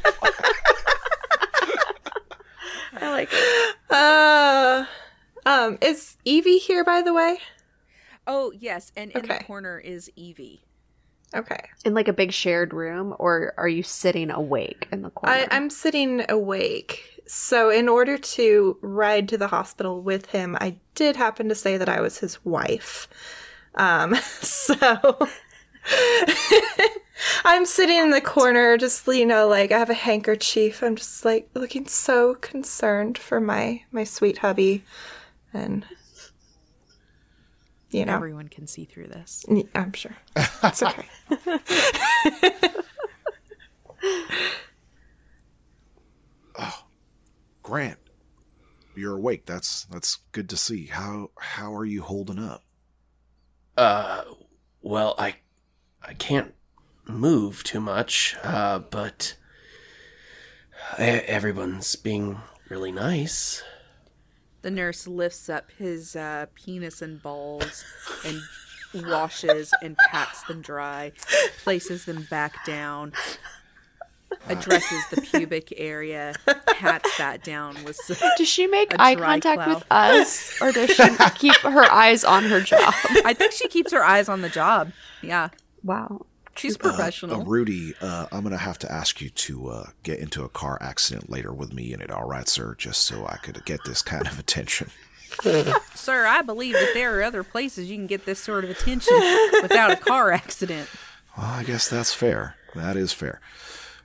[2.98, 3.76] I like it.
[3.90, 4.84] Uh,
[5.46, 7.38] um, is Evie here by the way?
[8.26, 9.38] Oh yes, and in Okay.
[9.38, 10.62] the corner is Evie.
[11.36, 11.68] Okay.
[11.84, 15.36] In like a big shared room, or are you sitting awake in the corner?
[15.36, 17.22] I, I'm sitting awake.
[17.26, 21.76] So, in order to ride to the hospital with him, I did happen to say
[21.76, 23.08] that I was his wife.
[23.74, 24.76] Um, so
[27.44, 30.82] I'm sitting in the corner, just you know, like I have a handkerchief.
[30.82, 34.84] I'm just like looking so concerned for my my sweet hubby,
[35.52, 35.84] and
[37.90, 39.44] you know, Everyone can see through this.
[39.74, 40.16] I'm sure
[40.64, 41.06] it's okay.
[47.62, 47.98] Grant,
[48.94, 49.46] you're awake.
[49.46, 50.86] That's that's good to see.
[50.86, 52.62] How how are you holding up?
[53.76, 54.22] uh,
[54.80, 55.34] well, I,
[56.00, 56.54] I can't
[57.08, 59.36] move too much, uh, but
[60.98, 62.38] e- everyone's being
[62.70, 63.62] really nice.
[64.66, 67.84] The nurse lifts up his uh, penis and balls
[68.24, 71.12] and washes and pats them dry,
[71.62, 73.12] places them back down,
[74.48, 76.34] addresses the pubic area,
[76.66, 77.96] pats that down with.
[78.36, 82.60] Does she make eye contact with us, or does she keep her eyes on her
[82.60, 82.92] job?
[83.24, 84.90] I think she keeps her eyes on the job.
[85.22, 85.50] Yeah,
[85.84, 86.26] wow.
[86.56, 87.44] She's Uh, professional.
[87.44, 91.30] Rudy, uh, I'm gonna have to ask you to uh, get into a car accident
[91.30, 92.10] later with me in it.
[92.10, 94.90] All right, sir, just so I could get this kind of attention.
[95.94, 99.14] Sir, I believe that there are other places you can get this sort of attention
[99.60, 100.88] without a car accident.
[101.36, 102.54] Well, I guess that's fair.
[102.74, 103.40] That is fair.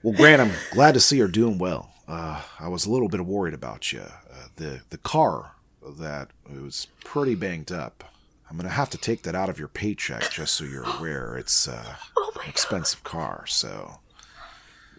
[0.04, 1.94] Well, Grant, I'm glad to see you're doing well.
[2.08, 4.02] Uh, I was a little bit worried about you.
[4.02, 5.52] Uh, the the car
[6.00, 8.04] that was pretty banged up.
[8.52, 11.38] I'm gonna have to take that out of your paycheck just so you're aware.
[11.38, 14.02] It's uh, an expensive car, so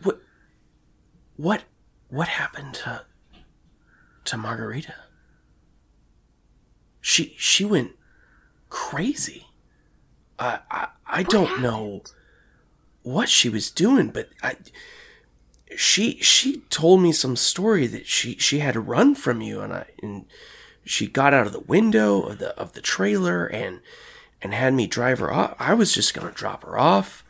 [0.02, 0.22] What,
[1.36, 1.64] what,
[2.08, 3.02] what happened to,
[4.24, 4.94] to Margarita?
[7.02, 7.92] She, she went
[8.70, 9.48] crazy.
[10.38, 12.04] I, I, I don't know
[13.02, 14.56] what she was doing, but I,
[15.76, 19.74] she, she told me some story that she, she had to run from you, and
[19.74, 20.24] I, and
[20.84, 23.80] she got out of the window of the of the trailer and
[24.40, 25.54] and had me drive her off.
[25.58, 27.24] I was just gonna drop her off,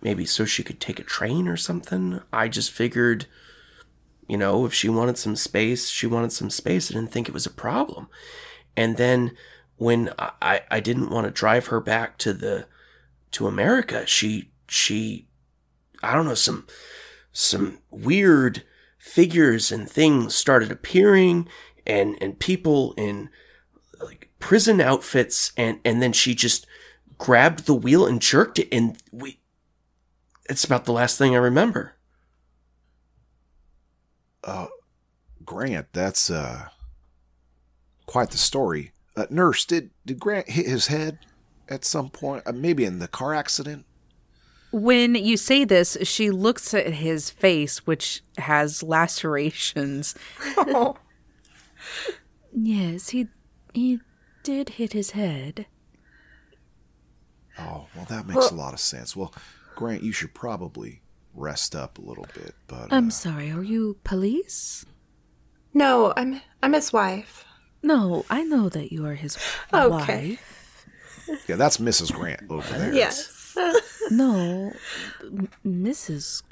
[0.00, 2.20] maybe so she could take a train or something.
[2.32, 3.26] I just figured,
[4.28, 6.90] you know, if she wanted some space, she wanted some space.
[6.90, 8.08] I didn't think it was a problem.
[8.76, 9.36] And then
[9.76, 12.66] when I I, I didn't want to drive her back to the
[13.32, 15.28] to America, she she
[16.02, 16.66] I don't know some
[17.32, 18.64] some weird
[18.98, 21.48] figures and things started appearing
[21.88, 23.30] and and people in
[24.00, 26.66] like prison outfits and and then she just
[27.16, 29.40] grabbed the wheel and jerked it and we
[30.48, 31.94] it's about the last thing I remember.
[34.44, 34.66] uh,
[35.44, 36.68] Grant, that's uh,
[38.06, 38.92] quite the story.
[39.16, 41.18] Uh, nurse, did did Grant hit his head
[41.68, 42.42] at some point?
[42.46, 43.84] Uh, maybe in the car accident.
[44.70, 50.14] When you say this, she looks at his face, which has lacerations.
[52.52, 53.28] Yes, he
[53.74, 54.00] he
[54.42, 55.66] did hit his head.
[57.58, 59.16] Oh, well, that makes a lot of sense.
[59.16, 59.34] Well,
[59.74, 61.02] Grant, you should probably
[61.34, 62.54] rest up a little bit.
[62.66, 64.84] But uh, I'm sorry, are you police?
[65.74, 67.44] No, I'm I'm his wife.
[67.82, 69.36] No, I know that you are his
[69.72, 70.30] Okay.
[70.30, 70.86] wife.
[71.46, 72.12] Yeah, that's Mrs.
[72.12, 72.92] Grant over there.
[72.92, 73.54] Yes.
[74.10, 74.72] No,
[75.22, 76.42] M- Mrs.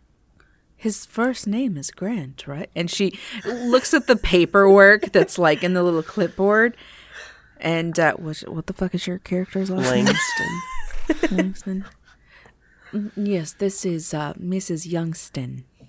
[0.87, 2.71] His first name is Grant, right?
[2.77, 6.77] And she looks at the paperwork that's like in the little clipboard.
[7.59, 10.05] And uh, what, what the fuck is your character's last name?
[10.05, 11.29] Langston.
[11.37, 11.85] Langston.
[12.93, 14.87] Mm, Yes, this is uh, Mrs.
[14.89, 15.65] Youngston.
[15.83, 15.85] Uh,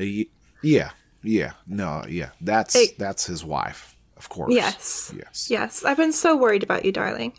[0.00, 0.26] y-
[0.60, 0.90] Yeah,
[1.22, 2.30] yeah, no, yeah.
[2.40, 2.96] That's Hey.
[2.98, 4.52] that's his wife, of course.
[4.52, 5.14] Yes.
[5.16, 5.46] yes.
[5.48, 5.84] Yes.
[5.84, 7.32] I've been so worried about you, darling.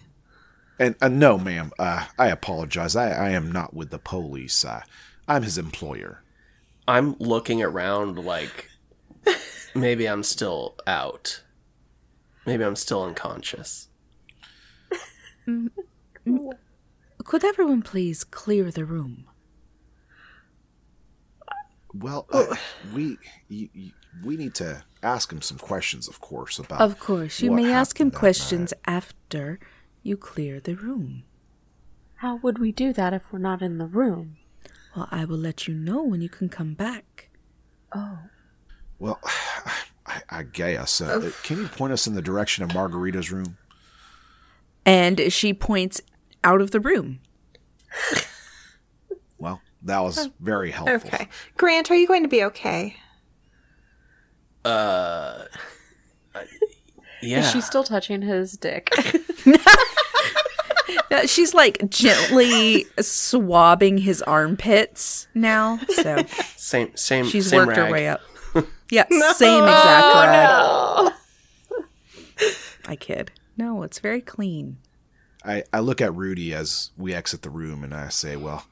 [0.79, 2.95] And uh, no, ma'am, uh, I apologize.
[2.95, 4.63] I, I am not with the police.
[4.63, 4.83] Uh,
[5.27, 6.21] I'm his employer.
[6.87, 8.69] I'm looking around like
[9.75, 11.43] maybe I'm still out.
[12.45, 13.87] Maybe I'm still unconscious.
[17.25, 19.25] Could everyone please clear the room?
[21.93, 22.55] Well, uh,
[22.93, 23.17] we
[23.49, 23.93] y- y-
[24.23, 26.81] we need to ask him some questions, of course, about.
[26.81, 28.93] Of course, you may ask him questions night.
[28.95, 29.59] after
[30.01, 31.23] you clear the room.
[32.15, 34.37] How would we do that if we're not in the room?
[34.95, 37.29] Well, I will let you know when you can come back.
[37.95, 38.19] Oh.
[38.99, 39.19] Well,
[40.05, 41.01] I, I guess.
[41.01, 43.57] Uh, can you point us in the direction of Margarita's room?
[44.85, 46.01] And she points
[46.43, 47.19] out of the room.
[49.43, 50.95] Well, that was very helpful.
[51.05, 51.27] Okay.
[51.57, 52.95] Grant, are you going to be okay?
[54.63, 55.43] Uh,
[57.21, 57.39] yeah.
[57.39, 58.89] Is she still touching his dick?
[61.25, 65.79] She's like gently swabbing his armpits now.
[65.89, 66.23] So
[66.55, 67.25] same same.
[67.25, 68.21] she's same worked her way up.
[68.91, 71.13] Yeah, same exact oh,
[72.39, 72.53] rag.
[72.85, 73.31] I kid.
[73.57, 74.77] No, it's very clean.
[75.43, 78.67] I, I look at Rudy as we exit the room and I say, Well,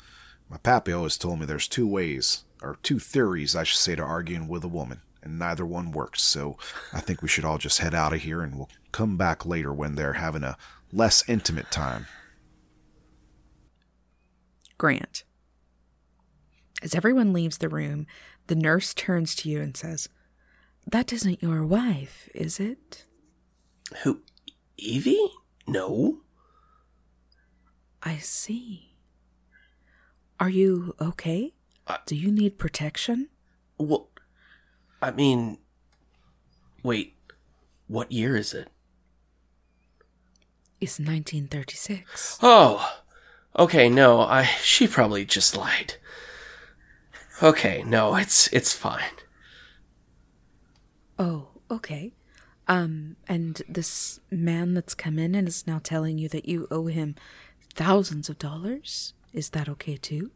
[0.49, 4.03] my pappy always told me there's two ways, or two theories, I should say, to
[4.03, 6.21] arguing with a woman, and neither one works.
[6.21, 6.57] So
[6.93, 9.73] I think we should all just head out of here and we'll come back later
[9.73, 10.57] when they're having a
[10.91, 12.07] less intimate time.
[14.77, 15.23] Grant.
[16.81, 18.07] As everyone leaves the room,
[18.47, 20.09] the nurse turns to you and says,
[20.87, 23.05] That isn't your wife, is it?
[24.03, 24.21] Who?
[24.77, 25.31] Evie?
[25.67, 26.21] No.
[28.01, 28.95] I see.
[30.39, 31.53] Are you okay?
[31.85, 33.29] I- Do you need protection?
[33.77, 34.09] Well,
[35.01, 35.59] I mean,
[36.81, 37.15] wait.
[37.87, 38.69] What year is it?
[40.81, 42.39] It's 1936.
[42.41, 43.01] Oh,
[43.57, 43.87] okay.
[43.89, 44.43] No, I.
[44.63, 45.95] She probably just lied.
[47.41, 49.15] Okay, no, it's it's fine.
[51.17, 52.13] Oh, okay.
[52.67, 56.87] Um, and this man that's come in and is now telling you that you owe
[56.87, 57.15] him
[57.73, 59.13] thousands of dollars?
[59.33, 60.31] Is that okay too?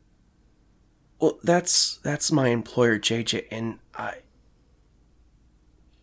[1.20, 4.16] Well, that's that's my employer, JJ, and I.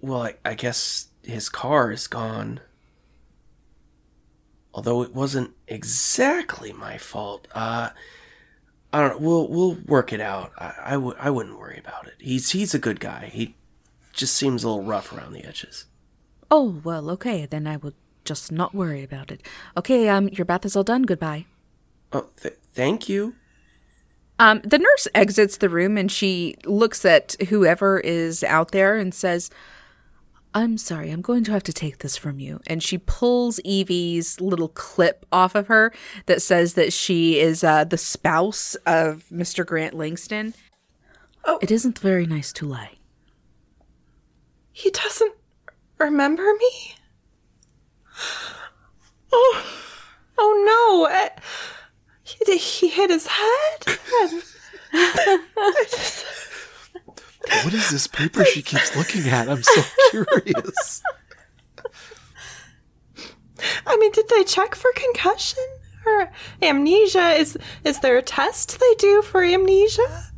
[0.00, 2.60] Well, I, I guess his car is gone.
[4.74, 7.46] Although it wasn't exactly my fault.
[7.54, 7.90] Uh,
[8.92, 9.26] I don't know.
[9.26, 10.52] We'll we'll work it out.
[10.58, 12.14] I I, w- I wouldn't worry about it.
[12.18, 13.30] He's he's a good guy.
[13.32, 13.54] He
[14.12, 15.86] just seems a little rough around the edges.
[16.50, 19.40] Oh, well, okay, then I will just not worry about it.
[19.76, 21.02] Okay, um, your bath is all done.
[21.04, 21.46] Goodbye.
[22.12, 23.34] Oh, th- thank you.
[24.38, 29.14] Um, the nurse exits the room and she looks at whoever is out there and
[29.14, 29.50] says,
[30.54, 32.60] I'm sorry, I'm going to have to take this from you.
[32.66, 35.92] And she pulls Evie's little clip off of her
[36.26, 39.64] that says that she is uh, the spouse of Mr.
[39.64, 40.52] Grant Langston.
[41.44, 41.58] Oh.
[41.62, 42.98] It isn't very nice to lie.
[44.72, 45.34] He doesn't
[45.98, 46.94] remember me?
[49.32, 49.64] Oh,
[50.36, 51.28] oh no.
[52.22, 53.98] He, he hit his head?
[57.64, 59.48] What is this paper she keeps looking at?
[59.48, 61.02] I'm so curious.
[63.86, 65.62] I mean, did they check for concussion
[66.06, 67.32] or amnesia?
[67.32, 70.32] Is is there a test they do for amnesia?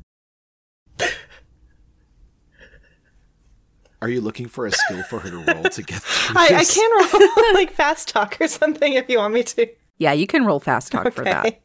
[4.03, 6.65] Are you looking for a skill for her to roll to get through I, I
[6.65, 9.67] can roll like fast talk or something if you want me to.
[9.97, 11.47] Yeah, you can roll fast talk for that.
[11.47, 11.59] Okay.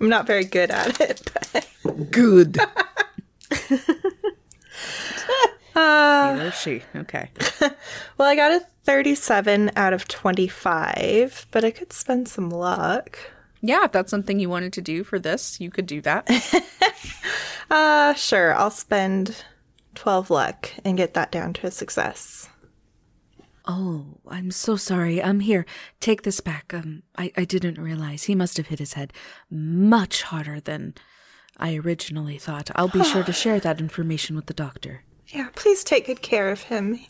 [0.00, 1.28] I'm not very good at it.
[1.82, 2.10] But.
[2.12, 2.58] Good.
[5.76, 6.82] Uh, Neither is she.
[6.96, 7.28] Okay.
[8.16, 13.18] well, I got a 37 out of 25, but I could spend some luck.
[13.60, 16.30] Yeah, if that's something you wanted to do for this, you could do that.
[17.70, 18.54] Uh, sure.
[18.54, 19.44] I'll spend
[19.94, 22.48] 12 luck and get that down to a success.
[23.64, 25.20] Oh, I'm so sorry.
[25.20, 25.66] I'm here.
[25.98, 26.72] Take this back.
[26.72, 29.12] Um, I, I didn't realize he must have hit his head
[29.50, 30.94] much harder than
[31.58, 32.70] I originally thought.
[32.74, 35.02] I'll be sure to share that information with the doctor.
[35.28, 37.00] Yeah, please take good care of him.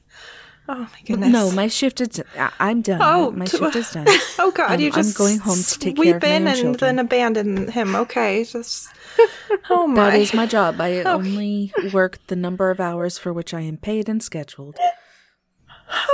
[0.68, 1.30] Oh my goodness.
[1.30, 2.22] No, my shift is.
[2.58, 3.00] I'm done.
[3.02, 4.06] Oh, my t- shift is done.
[4.38, 6.56] Oh God, I'm- you I'm just going home to take care of my in and
[6.56, 6.96] children.
[6.96, 7.94] then abandon him.
[7.94, 8.88] Okay, just
[9.70, 10.10] oh my.
[10.10, 10.80] That is my job.
[10.80, 11.14] I oh.
[11.14, 14.76] only work the number of hours for which I am paid and scheduled.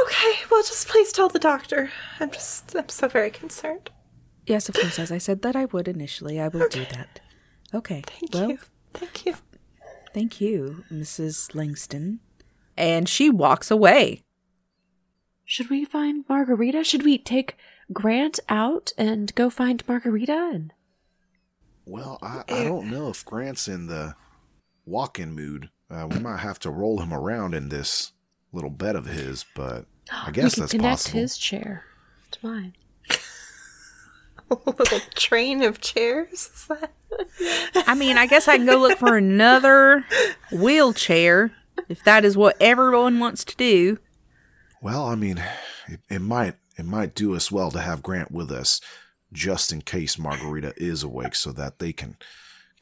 [0.04, 1.90] Okay, well, just please tell the doctor.
[2.20, 3.90] I'm just, I'm so very concerned.
[4.46, 4.98] Yes, of course.
[4.98, 7.20] As I said that I would initially, I will do that.
[7.74, 8.02] Okay.
[8.06, 8.58] Thank well, you.
[8.94, 9.34] Thank you.
[10.12, 11.54] thank you, Mrs.
[11.54, 12.20] Langston.
[12.76, 14.22] And she walks away.
[15.44, 16.84] Should we find Margarita?
[16.84, 17.56] Should we take
[17.92, 20.50] Grant out and go find Margarita?
[20.52, 20.72] And
[21.84, 24.14] Well, I, I don't know if Grant's in the
[24.86, 25.70] walk-in mood.
[25.90, 28.12] Uh, we might have to roll him around in this
[28.52, 31.20] little bed of his, but I we guess can that's connect possible.
[31.20, 31.84] his chair
[32.30, 32.74] to mine.
[34.52, 36.32] A little train of chairs.
[36.32, 36.92] Is that?
[37.86, 40.04] I mean, I guess I can go look for another
[40.50, 41.52] wheelchair
[41.88, 43.98] if that is what everyone wants to do.
[44.80, 45.42] Well, I mean,
[45.88, 48.80] it, it might it might do us well to have Grant with us,
[49.32, 52.16] just in case Margarita is awake, so that they can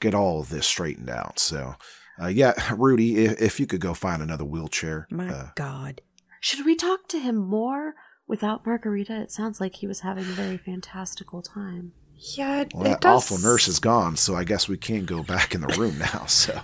[0.00, 1.38] get all of this straightened out.
[1.38, 1.74] So,
[2.20, 5.06] uh, yeah, Rudy, if, if you could go find another wheelchair.
[5.10, 6.00] My uh, God.
[6.40, 7.94] Should we talk to him more
[8.30, 9.20] without Margarita?
[9.20, 11.92] It sounds like he was having a very fantastical time.
[12.16, 13.24] Yeah, it, well, it that does.
[13.24, 16.26] awful nurse is gone, so I guess we can't go back in the room now.
[16.26, 16.52] So,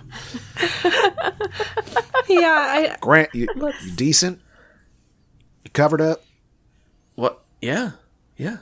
[2.29, 4.39] Yeah, I, Grant, you, you decent?
[5.63, 6.23] You covered up?
[7.15, 7.43] What?
[7.61, 7.91] Yeah,
[8.37, 8.57] yeah.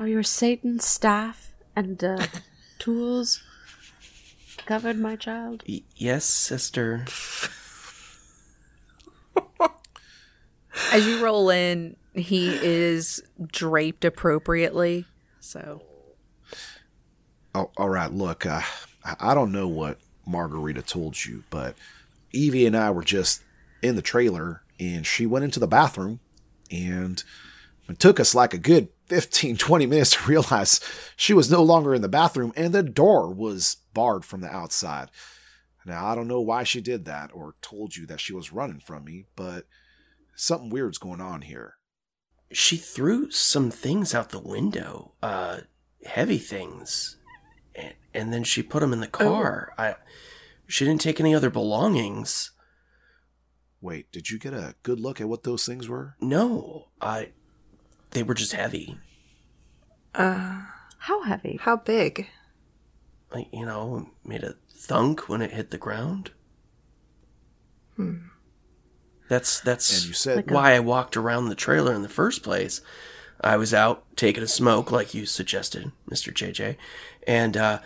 [0.00, 2.26] Are your Satan staff and uh,
[2.78, 3.42] tools
[4.66, 5.62] covered, my child?
[5.68, 7.04] Y- yes, sister.
[10.92, 15.06] As you roll in, he is draped appropriately.
[15.40, 15.82] So,
[17.54, 18.12] Oh, all right.
[18.12, 18.62] Look, uh,
[19.18, 21.74] I don't know what Margarita told you, but
[22.32, 23.42] Evie and I were just
[23.82, 26.20] in the trailer, and she went into the bathroom,
[26.70, 27.22] and
[27.88, 30.80] it took us like a good 15, 20 minutes to realize
[31.16, 35.10] she was no longer in the bathroom, and the door was barred from the outside.
[35.84, 38.80] Now, I don't know why she did that or told you that she was running
[38.80, 39.64] from me, but
[40.36, 41.74] something weird's going on here.
[42.52, 45.58] She threw some things out the window, uh,
[46.04, 47.16] heavy things,
[47.74, 49.72] and, and then she put them in the car.
[49.78, 49.94] I,
[50.66, 52.50] she didn't take any other belongings.
[53.80, 56.16] Wait, did you get a good look at what those things were?
[56.20, 57.30] No, I,
[58.10, 58.98] they were just heavy.
[60.14, 60.62] uh,
[60.98, 61.58] How heavy?
[61.62, 62.26] how big?
[63.32, 66.32] Like you know, made a thunk when it hit the ground.
[69.30, 72.80] That's that's And you said why I walked around the trailer in the first place.
[73.40, 76.76] I was out taking a smoke, like you suggested, Mister JJ,
[77.28, 77.78] and uh,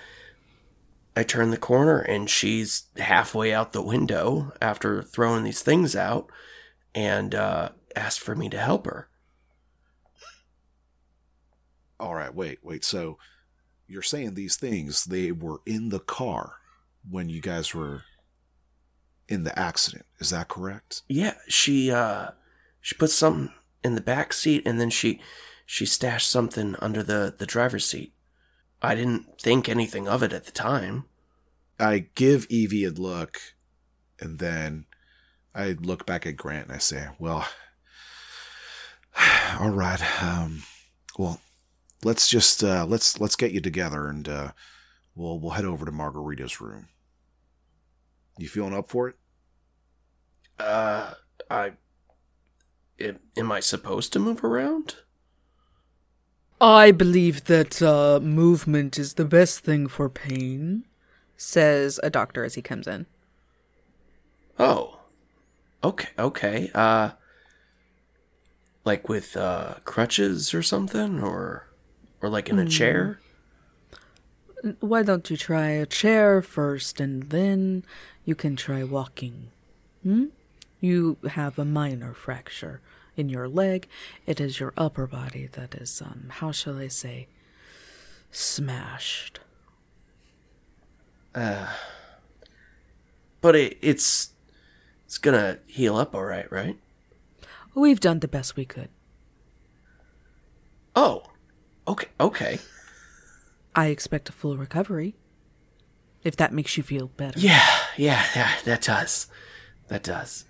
[1.15, 6.31] I turned the corner, and she's halfway out the window after throwing these things out,
[6.95, 9.11] and uh, asked for me to help her.
[12.01, 12.87] All right, wait, wait.
[12.87, 13.19] So
[13.87, 16.55] you're saying these things, they were in the car
[17.09, 18.05] when you guys were
[19.29, 20.07] in the accident.
[20.19, 21.03] Is that correct?
[21.09, 22.31] Yeah, she uh
[22.81, 23.53] she put something
[23.83, 25.21] in the back seat and then she
[25.67, 28.13] she stashed something under the the driver's seat.
[28.83, 31.05] I didn't think anything of it at the time.
[31.79, 33.41] I give Evie a look
[34.21, 34.87] and then
[35.55, 37.47] I look back at Grant and I say, Well
[39.61, 40.63] all right, um
[41.19, 41.41] well
[42.03, 44.53] let's just uh let's let's get you together and uh
[45.15, 46.89] we'll we'll head over to Margarita's room.
[48.39, 49.17] You feeling up for it?
[50.59, 51.15] Uh
[51.51, 51.73] I
[53.01, 54.97] am, am I supposed to move around?
[56.61, 60.85] I believe that uh, movement is the best thing for pain,
[61.37, 63.07] says a doctor as he comes in.
[64.59, 65.01] Oh.
[65.83, 66.71] Okay, okay.
[66.75, 67.11] Uh
[68.85, 71.69] like with uh crutches or something or
[72.23, 73.21] or like in a chair?
[74.81, 77.85] Why don't you try a chair first and then
[78.25, 79.51] you can try walking?
[80.03, 80.27] Hmm?
[80.81, 82.81] You have a minor fracture
[83.17, 83.89] in your leg.
[84.27, 87.29] It is your upper body that is, um, how shall I say,
[88.31, 89.41] smashed.
[93.41, 94.31] But it, it's
[95.07, 96.79] it's gonna heal up all right, right?
[97.75, 98.89] We've done the best we could.
[100.97, 101.25] Oh.
[101.87, 102.59] Okay, okay.
[103.75, 105.15] I expect a full recovery.
[106.25, 107.39] If that makes you feel better.
[107.39, 107.65] Yeah,
[107.97, 109.27] yeah, yeah, that does.
[109.89, 110.45] That does.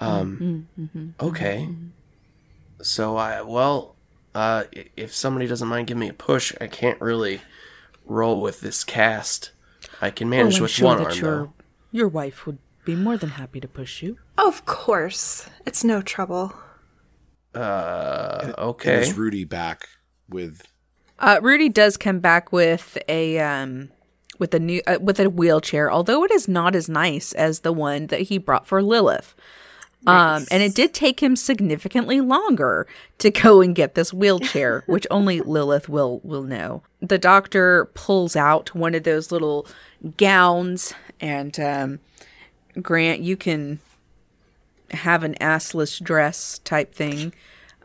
[0.00, 0.68] Um
[1.20, 1.68] okay.
[2.80, 3.94] So I well,
[4.34, 4.64] uh
[4.96, 7.42] if somebody doesn't mind giving me a push, I can't really
[8.06, 9.52] roll with this cast.
[10.00, 11.52] I can manage Well, I'm with sure one that arm your though.
[11.92, 14.18] your wife would be more than happy to push you.
[14.38, 15.48] Of course.
[15.66, 16.52] It's no trouble.
[17.54, 19.02] Uh, And okay.
[19.02, 19.86] is Rudy back
[20.28, 20.62] with?
[21.18, 23.90] Uh, Rudy does come back with a um
[24.42, 27.72] with a new uh, with a wheelchair, although it is not as nice as the
[27.72, 29.36] one that he brought for Lilith.
[30.04, 32.88] Um, and it did take him significantly longer
[33.18, 36.82] to go and get this wheelchair, which only Lilith will will know.
[37.00, 39.64] The doctor pulls out one of those little
[40.16, 42.00] gowns, and um,
[42.80, 43.78] Grant, you can
[44.90, 47.32] have an assless dress type thing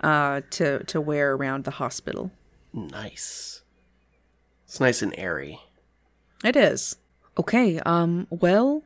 [0.02, 2.32] uh, to to wear around the hospital.
[2.74, 3.62] Nice.
[4.66, 5.60] It's nice and airy.
[6.44, 6.98] It is.
[7.38, 8.84] Okay, um, well,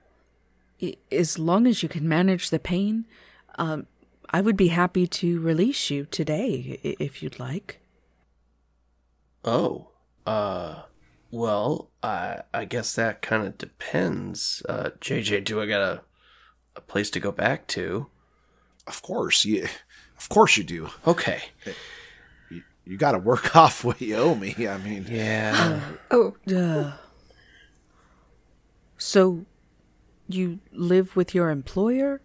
[0.81, 3.05] i- as long as you can manage the pain,
[3.55, 3.87] um,
[4.29, 7.79] I would be happy to release you today i- if you'd like.
[9.43, 9.89] Oh,
[10.25, 10.83] uh,
[11.31, 14.61] well, I I guess that kind of depends.
[14.67, 16.01] Uh, JJ, do I got a
[16.75, 18.07] a place to go back to?
[18.87, 19.67] Of course, you.
[20.17, 20.89] Of course you do.
[21.07, 21.41] Okay.
[22.85, 24.55] You got to work off what you owe me.
[24.67, 25.81] I mean, Yeah.
[26.11, 26.93] Oh, Uh,
[29.01, 29.45] so,
[30.29, 32.21] you live with your employer?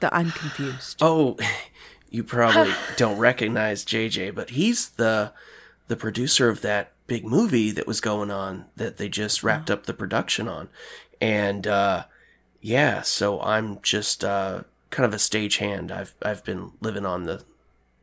[0.00, 0.98] That I'm confused.
[1.02, 1.36] oh,
[2.10, 5.32] you probably don't recognize JJ, but he's the
[5.88, 9.84] the producer of that big movie that was going on that they just wrapped up
[9.84, 10.68] the production on,
[11.20, 12.04] and uh,
[12.60, 15.90] yeah, so I'm just uh, kind of a stagehand.
[15.90, 17.44] I've I've been living on the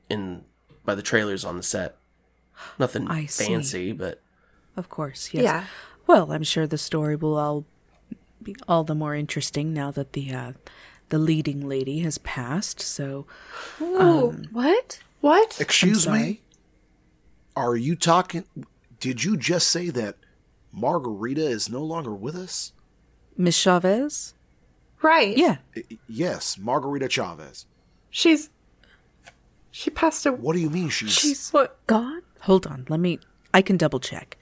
[0.10, 0.44] in
[0.86, 1.98] by the trailers on the set.
[2.80, 3.46] Nothing I see.
[3.46, 4.22] fancy, but
[4.78, 5.44] Of course, yes.
[5.44, 5.66] yeah.
[6.08, 7.66] Well, I'm sure the story will all
[8.44, 10.52] be all the more interesting now that the uh,
[11.10, 12.80] the leading lady has passed.
[12.80, 13.26] So,
[13.80, 15.00] Oh, What?
[15.20, 15.60] what?
[15.60, 16.42] excuse me.
[17.56, 18.46] Are you talking?
[19.00, 20.16] Did you just say that
[20.72, 22.72] Margarita is no longer with us?
[23.38, 24.34] Miss Chavez?
[25.02, 25.36] Right.
[25.36, 25.58] Yeah.
[26.08, 27.66] Yes, Margarita Chavez.
[28.10, 28.50] She's.
[29.72, 30.38] She passed away.
[30.38, 31.12] What do you mean she's?
[31.14, 31.78] She's what?
[31.88, 32.22] Gone?
[32.42, 32.86] Hold on.
[32.90, 33.20] Let me.
[33.54, 34.38] I can double check.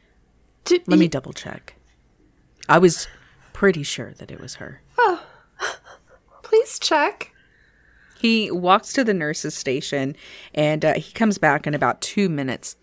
[0.66, 1.76] Did, Let me double check.
[2.68, 3.08] I was
[3.60, 4.82] pretty sure that it was her.
[4.98, 5.22] Oh,
[6.44, 7.34] please check.
[8.18, 10.16] He walks to the nurse's station
[10.54, 12.78] and uh, he comes back in about two minutes.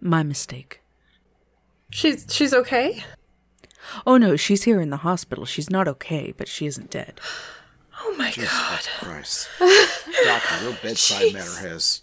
[0.00, 0.80] My mistake.
[1.90, 3.04] She's she's okay.
[4.04, 5.44] Oh no, she's here in the hospital.
[5.44, 7.20] She's not okay, but she isn't dead.
[8.06, 8.34] Oh my god.
[8.34, 9.48] Jesus Christ,
[10.24, 12.02] doctor, your bedside manner has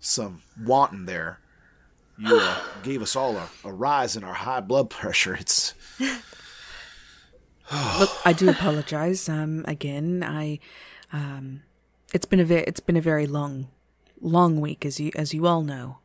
[0.00, 1.38] some wanton there.
[2.18, 5.34] You uh, gave us all a, a rise in our high blood pressure.
[5.34, 5.74] It's
[7.98, 9.28] Look, I do apologize.
[9.28, 10.58] Um, again, I,
[11.12, 11.62] um,
[12.14, 13.68] it's been a ve- it's been a very long,
[14.20, 15.98] long week, as you as you all know.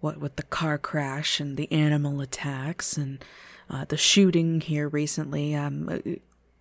[0.00, 3.22] What with the car crash and the animal attacks and
[3.68, 5.98] uh, the shooting here recently, um, uh,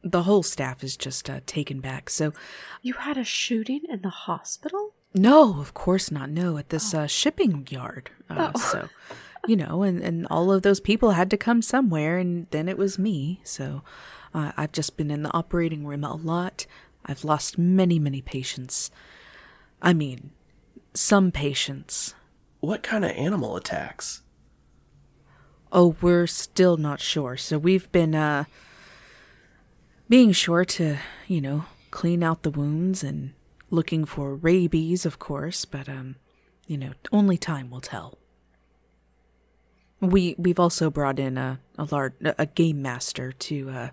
[0.04, 2.10] the whole staff is just uh, taken back.
[2.10, 2.34] So,
[2.82, 4.94] You had a shooting in the hospital?
[5.14, 6.30] no, of course not.
[6.30, 8.10] No, at this uh, shipping yard.
[8.30, 8.90] Uh, So,
[9.48, 12.78] you know, and, and all of those people had to come somewhere, and then it
[12.78, 13.40] was me.
[13.44, 13.82] So,
[14.34, 16.66] uh, I've just been in the operating room a lot.
[17.06, 18.92] I've lost many, many patients.
[19.82, 20.32] I mean,
[20.94, 22.14] some patients.
[22.60, 24.22] what kind of animal attacks?
[25.72, 27.38] Oh, we're still not sure.
[27.38, 28.46] So we've been uh
[30.10, 33.34] being sure to, you know, clean out the wounds and
[33.70, 36.16] looking for rabies, of course, but um,
[36.66, 38.18] you know, only time will tell.
[40.00, 43.90] We we've also brought in a a large a game master to uh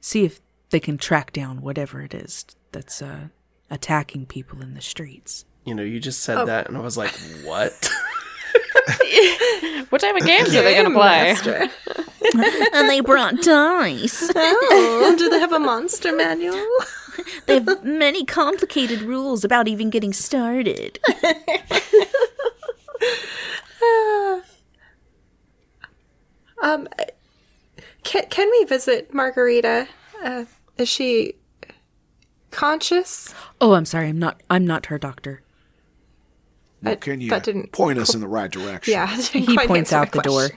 [0.00, 0.40] see if
[0.70, 3.28] they can track down whatever it is that's uh
[3.70, 5.44] attacking people in the streets.
[5.64, 7.12] You know, you just said that, and I was like,
[7.44, 7.90] "What?"
[9.90, 11.36] What type of games are they going to play?
[12.72, 14.30] And they brought dice.
[14.36, 16.66] Oh, do they have a monster manual?
[17.46, 20.98] They have many complicated rules about even getting started.
[26.64, 26.88] Um,
[28.02, 29.86] can can we visit Margarita?
[30.24, 30.44] Uh,
[30.78, 31.34] is she
[32.50, 33.34] conscious?
[33.60, 34.08] Oh, I'm sorry.
[34.08, 34.40] I'm not.
[34.48, 35.42] I'm not her doctor.
[36.82, 38.92] well, can you that didn't- point us in the right direction?
[38.92, 40.48] Yeah, He points out my the door.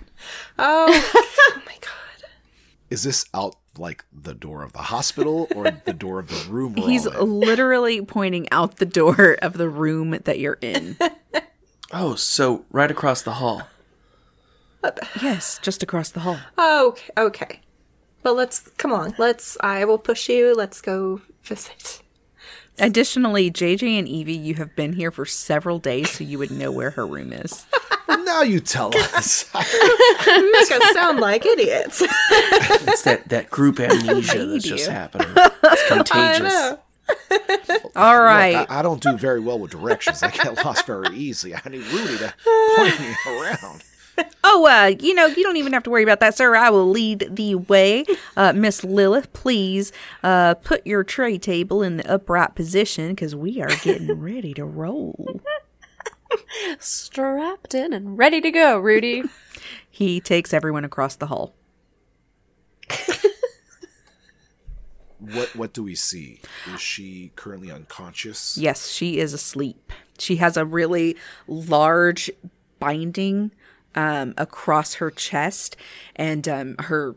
[0.58, 2.30] Oh, oh my god!
[2.90, 6.74] Is this out like the door of the hospital or the door of the room?
[6.74, 7.40] We're He's all in?
[7.42, 10.98] literally pointing out the door of the room that you're in.
[11.92, 13.64] oh, so right across the hall.
[15.22, 16.40] Yes, just across the hall.
[16.58, 17.62] Okay, okay.
[18.24, 19.14] Well, let's come on.
[19.18, 19.58] Let's.
[19.62, 20.54] I will push you.
[20.56, 22.02] Let's go visit.
[22.80, 26.72] Additionally, JJ and Evie, you have been here for several days, so you would know
[26.72, 27.66] where her room is.
[28.08, 29.52] Well, now you tell us.
[29.56, 32.04] Make us sound like idiots.
[32.04, 34.92] It's that that group amnesia that's just you.
[34.92, 35.28] happening.
[35.70, 36.44] It's contagious.
[36.44, 36.80] know.
[37.96, 38.54] All right.
[38.56, 40.24] Look, I, I don't do very well with directions.
[40.24, 41.54] I get lost very easy.
[41.56, 42.34] I need Rudy to
[42.78, 43.84] point me around.
[44.44, 46.56] Oh, uh, you know, you don't even have to worry about that, sir.
[46.56, 48.06] I will lead the way.
[48.36, 49.92] Uh, Miss Lilith, please
[50.24, 54.66] uh, put your tray table in the upright position because we are getting ready to
[54.66, 55.42] roll.
[56.80, 59.24] Strapped in and ready to go, Rudy.
[59.90, 61.54] He takes everyone across the hall.
[65.20, 66.42] What what do we see?
[66.74, 68.58] Is she currently unconscious?
[68.58, 69.92] Yes, she is asleep.
[70.20, 72.30] She has a really large
[72.80, 73.52] binding
[73.96, 75.76] um, across her chest,
[76.16, 77.16] and um, her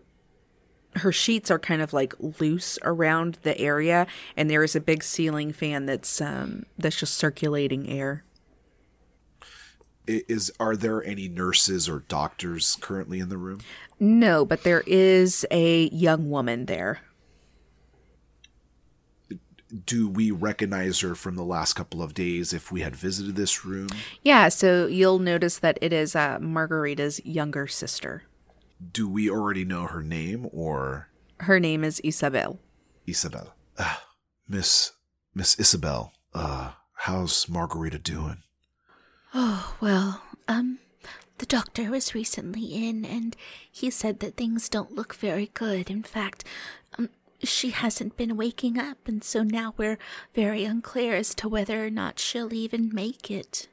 [0.96, 4.06] her sheets are kind of like loose around the area,
[4.36, 8.24] and there is a big ceiling fan that's um, that's just circulating air.
[10.06, 13.60] Is are there any nurses or doctors currently in the room?
[14.00, 17.00] No, but there is a young woman there.
[19.84, 23.64] Do we recognize her from the last couple of days if we had visited this
[23.64, 23.88] room?
[24.22, 28.24] Yeah, so you'll notice that it is uh, Margarita's younger sister.
[28.92, 31.08] Do we already know her name or
[31.40, 32.58] Her name is Isabel.
[33.06, 33.54] Isabel?
[33.78, 34.02] Ah,
[34.48, 34.92] Miss
[35.34, 38.42] Miss Isabel, uh, how's Margarita doing?
[39.32, 40.80] Oh, well, um,
[41.38, 43.36] the doctor was recently in and
[43.70, 45.88] he said that things don't look very good.
[45.88, 46.42] In fact,
[47.42, 49.98] she hasn't been waking up, and so now we're
[50.34, 53.68] very unclear as to whether or not she'll even make it.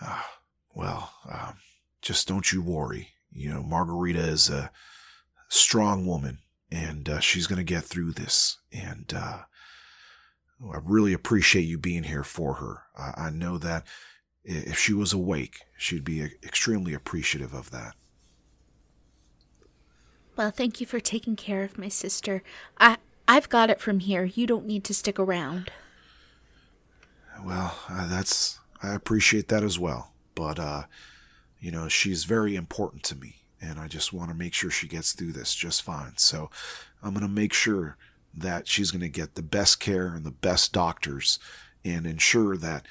[0.00, 0.38] Ah,
[0.74, 1.54] well, um,
[2.02, 3.08] just don't you worry.
[3.30, 4.70] You know, Margarita is a
[5.48, 6.38] strong woman,
[6.70, 8.58] and uh, she's going to get through this.
[8.72, 9.40] And uh,
[10.62, 12.82] I really appreciate you being here for her.
[12.96, 13.86] I, know that
[14.44, 17.94] if she was awake, she'd be e- extremely appreciative of that.
[20.40, 22.42] Well, thank you for taking care of my sister.
[22.78, 22.96] I
[23.28, 24.24] I've got it from here.
[24.24, 25.70] You don't need to stick around.
[27.44, 30.14] Well, uh, that's I appreciate that as well.
[30.34, 30.84] But uh,
[31.60, 34.88] you know, she's very important to me, and I just want to make sure she
[34.88, 36.16] gets through this just fine.
[36.16, 36.48] So
[37.02, 37.98] I'm gonna make sure
[38.32, 41.38] that she's gonna get the best care and the best doctors,
[41.84, 42.86] and ensure that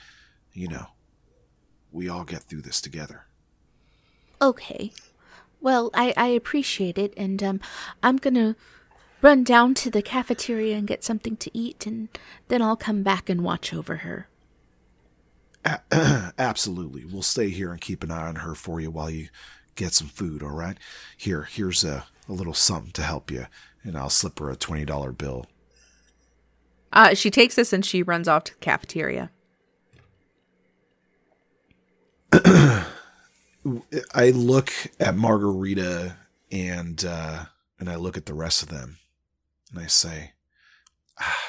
[0.53, 0.85] you know
[1.91, 3.25] we all get through this together.
[4.39, 4.93] Okay.
[5.61, 7.59] Well, I, I appreciate it, and um,
[8.01, 8.55] I'm gonna
[9.21, 12.09] run down to the cafeteria and get something to eat, and
[12.47, 14.27] then I'll come back and watch over her.
[16.37, 19.27] Absolutely, we'll stay here and keep an eye on her for you while you
[19.75, 20.41] get some food.
[20.43, 20.77] All right.
[21.17, 23.47] Here, here's a, a little something to help you,
[23.83, 25.45] and I'll slip her a twenty dollar bill.
[26.91, 29.31] Uh, she takes this and she runs off to the cafeteria.
[34.13, 36.17] I look at Margarita
[36.51, 37.45] and uh,
[37.79, 38.97] and I look at the rest of them,
[39.71, 40.33] and I say,
[41.19, 41.43] ah,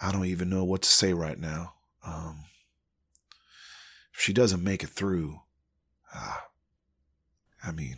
[0.00, 1.74] I don't even know what to say right now.
[2.04, 2.44] Um,
[4.12, 5.40] if she doesn't make it through,
[6.14, 6.38] uh,
[7.64, 7.96] I mean,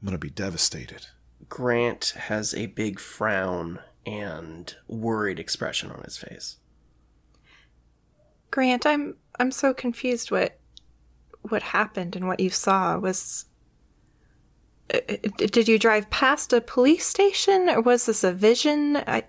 [0.00, 1.06] I'm gonna be devastated.
[1.48, 6.56] Grant has a big frown and worried expression on his face.
[8.50, 10.30] Grant, I'm I'm so confused.
[10.30, 10.58] What
[11.48, 13.46] what happened and what you saw was.
[14.92, 18.96] uh, uh, Did you drive past a police station, or was this a vision?
[18.98, 19.24] I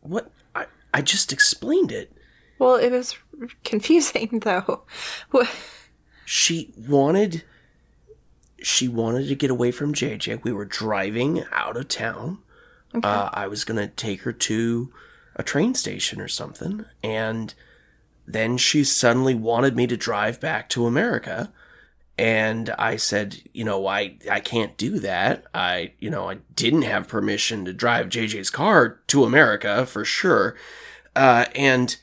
[0.00, 0.30] What?
[0.54, 2.12] I, I just explained it.
[2.58, 3.16] well, it was
[3.64, 4.84] confusing though.
[5.30, 5.50] What-
[6.24, 7.44] She wanted.
[8.62, 10.42] She wanted to get away from JJ.
[10.42, 12.38] We were driving out of town.
[13.02, 14.90] Uh, I was gonna take her to
[15.36, 17.52] a train station or something, and
[18.26, 21.52] then she suddenly wanted me to drive back to America.
[22.18, 25.44] And I said, you know, I I can't do that.
[25.54, 30.56] I, you know, I didn't have permission to drive JJ's car to America for sure.
[31.14, 31.96] Uh, and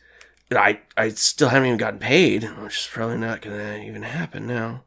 [0.52, 4.84] I I still haven't even gotten paid, which is probably not gonna even happen now.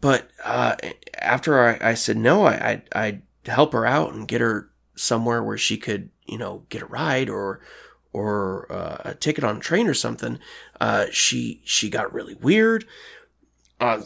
[0.00, 0.76] But uh,
[1.18, 5.42] after I, I said no, I I'd, I'd help her out and get her somewhere
[5.42, 7.60] where she could, you know, get a ride or
[8.12, 10.38] or uh, a ticket on a train or something.
[10.80, 12.84] Uh, she she got really weird.
[13.80, 14.02] Uh,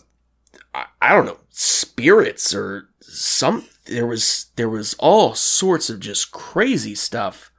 [0.75, 3.67] I, I don't know spirits or some.
[3.87, 7.51] There was there was all sorts of just crazy stuff.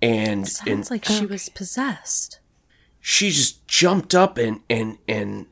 [0.00, 2.40] And Sounds and like she was possessed.
[3.00, 5.46] she just jumped up and and and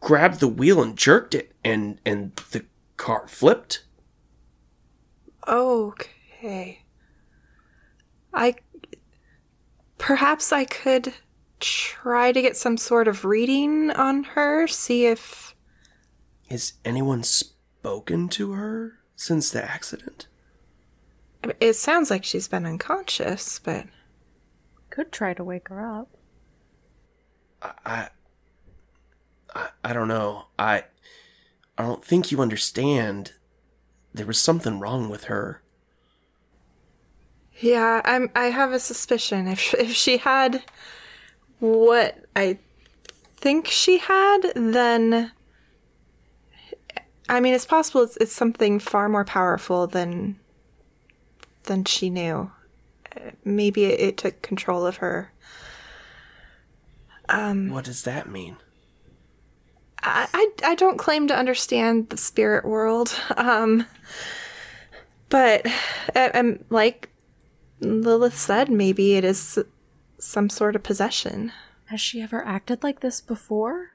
[0.00, 2.64] grabbed the wheel and jerked it and and the
[2.96, 3.84] car flipped
[5.46, 6.83] Okay.
[8.34, 8.56] I
[9.98, 11.14] perhaps I could
[11.60, 15.54] try to get some sort of reading on her, see if
[16.50, 20.26] has anyone spoken to her since the accident
[21.60, 23.86] It sounds like she's been unconscious, but
[24.90, 26.08] Could try to wake her up.
[27.62, 28.08] I,
[29.54, 30.46] I, I don't know.
[30.58, 30.84] I,
[31.78, 33.32] I don't think you understand.
[34.12, 35.62] There was something wrong with her.
[37.64, 38.30] Yeah, I'm.
[38.36, 40.62] I have a suspicion if if she had
[41.60, 42.58] what I
[43.38, 45.32] think she had, then
[47.26, 50.38] I mean, it's possible it's, it's something far more powerful than
[51.62, 52.50] than she knew.
[53.16, 55.32] Uh, Maybe it, it took control of her.
[57.30, 58.58] Um, What does that mean?
[60.02, 63.86] I, I, I don't claim to understand the spirit world, um,
[65.30, 65.66] but
[66.14, 67.08] I, I'm like
[67.84, 69.58] Lilith said, maybe it is
[70.18, 71.52] some sort of possession.
[71.86, 73.90] Has she ever acted like this before?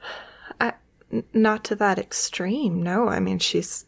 [0.60, 0.74] I,
[1.12, 3.08] n- not to that extreme, no.
[3.08, 3.86] I mean, she's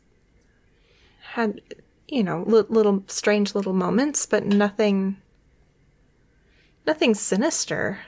[1.33, 1.61] had,
[2.09, 5.19] you know, li- little strange little moments, but nothing,
[6.87, 8.01] nothing sinister.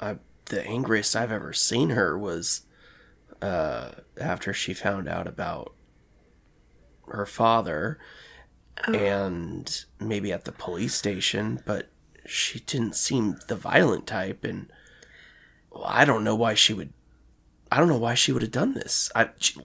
[0.00, 2.62] I, the angriest I've ever seen her was
[3.42, 3.90] uh,
[4.20, 5.74] after she found out about
[7.08, 7.98] her father
[8.86, 8.94] Oh.
[8.94, 11.88] and maybe at the police station, but
[12.26, 14.44] she didn't seem the violent type.
[14.44, 14.70] And
[15.70, 16.92] well, I don't know why she would.
[17.72, 19.10] I don't know why she would have done this.
[19.14, 19.60] I she,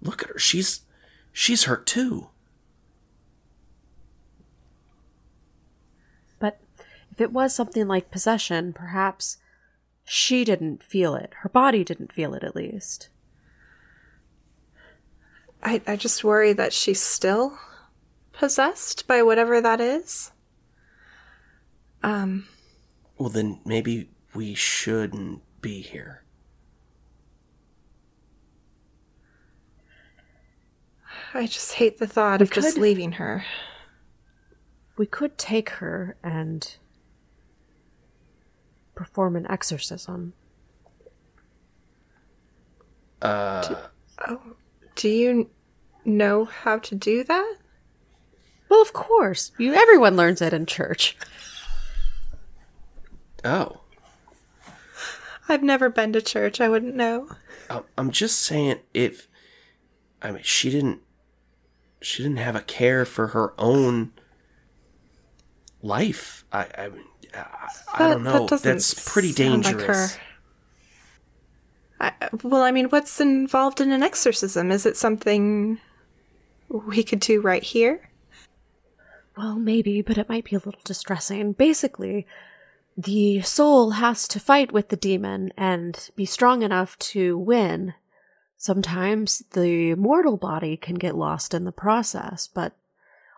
[0.00, 0.38] look at her.
[0.38, 0.82] She's
[1.32, 2.28] she's hurt too.
[6.38, 6.60] But
[7.10, 9.38] if it was something like possession, perhaps
[10.04, 11.32] she didn't feel it.
[11.38, 13.08] Her body didn't feel it, at least.
[15.62, 17.58] I, I just worry that she's still
[18.38, 20.32] possessed by whatever that is.
[22.02, 22.46] Um,
[23.18, 26.22] Well, then maybe we shouldn't be here.
[31.32, 33.44] I just hate the thought We of just leaving her.
[34.96, 36.76] We could take her and
[38.94, 40.34] perform an exorcism.
[43.20, 43.74] Uh,
[44.28, 44.40] oh,
[44.94, 45.50] Do you
[46.04, 47.56] know how to do that?
[48.68, 49.52] Well, of course.
[49.58, 51.16] You everyone learns it in church.
[53.44, 53.80] oh.
[55.48, 56.60] I've never been to church.
[56.60, 57.28] I wouldn't know.
[57.68, 59.28] I'm- I'm just saying if
[60.22, 61.00] I mean she didn't
[62.00, 64.12] she didn't have a care for her own
[65.82, 66.44] life.
[66.52, 67.04] I I mean
[67.34, 68.56] I, I don't That- that know.
[68.58, 70.14] That's pretty sound like dangerous.
[70.14, 70.20] her.
[72.00, 72.12] I,
[72.42, 74.70] well, I mean, what's involved in an exorcism?
[74.70, 75.78] Is it something
[76.68, 78.10] we could do right here?
[79.36, 81.52] Well, maybe, but it might be a little distressing.
[81.52, 82.26] Basically,
[82.96, 87.94] the soul has to fight with the demon and be strong enough to win.
[88.56, 92.76] Sometimes the mortal body can get lost in the process, but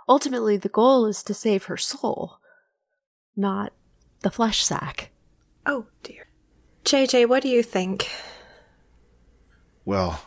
[0.09, 2.39] ultimately the goal is to save her soul,
[3.35, 3.73] not
[4.21, 5.11] the flesh sack.
[5.65, 6.29] Oh dear.
[6.85, 8.09] JJ, what do you think?
[9.85, 10.21] Well,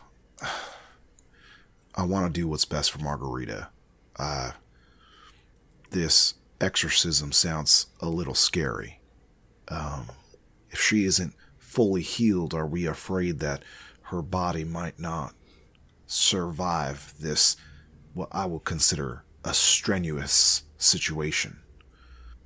[1.94, 3.68] I want to do what's best for Margarita.
[4.16, 4.52] Uh,
[5.90, 9.00] this exorcism sounds a little scary.
[9.68, 10.08] Um,
[10.70, 13.62] if she isn't fully healed, are we afraid that
[14.02, 15.34] her body might not
[16.06, 17.56] survive this,
[18.14, 21.60] what I will consider a strenuous situation?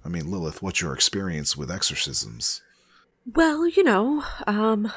[0.04, 2.60] I mean, Lilith, what's your experience with exorcisms?
[3.26, 4.92] Well, you know, um,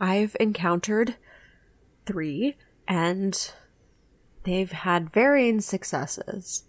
[0.00, 1.16] I've encountered
[2.06, 2.56] three,
[2.88, 3.52] and
[4.44, 6.64] they've had varying successes.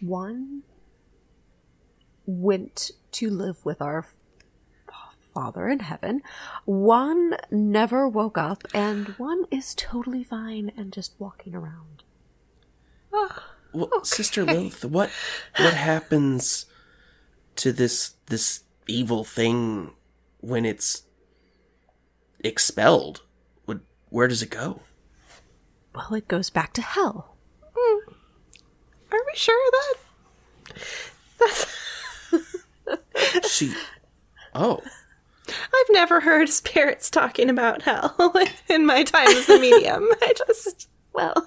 [0.00, 0.62] One
[2.26, 4.06] went to live with our
[5.38, 6.20] Father in heaven,
[6.64, 12.02] one never woke up, and one is totally fine and just walking around.
[13.14, 15.10] Ah, well, Sister Lilith, what
[15.58, 16.66] what happens
[17.54, 19.92] to this this evil thing
[20.40, 21.04] when it's
[22.40, 23.22] expelled?
[23.66, 24.80] Would where does it go?
[25.94, 27.36] Well, it goes back to hell.
[29.12, 30.84] Are we sure of that?
[31.38, 31.66] That's.
[33.48, 33.74] She
[34.54, 34.80] Oh,
[35.48, 38.34] I've never heard spirits talking about hell
[38.68, 40.08] in my time as a medium.
[40.22, 40.88] I just.
[41.12, 41.46] Well,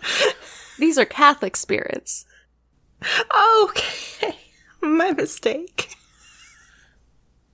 [0.77, 2.25] these are Catholic spirits.
[3.61, 4.35] Okay.
[4.81, 5.95] My mistake.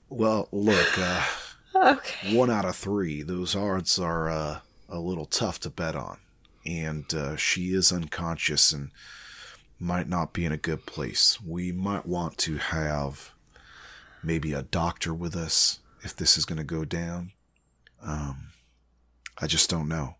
[0.09, 1.23] Well, look, uh,
[1.75, 2.35] Okay.
[2.35, 3.21] one out of three.
[3.21, 6.17] Those odds are uh, a little tough to bet on.
[6.65, 8.89] And uh, she is unconscious and
[9.79, 11.39] might not be in a good place.
[11.41, 13.33] We might want to have
[14.23, 17.31] maybe a doctor with us if this is going to go down.
[18.01, 18.49] Um,
[19.39, 20.15] I just don't know.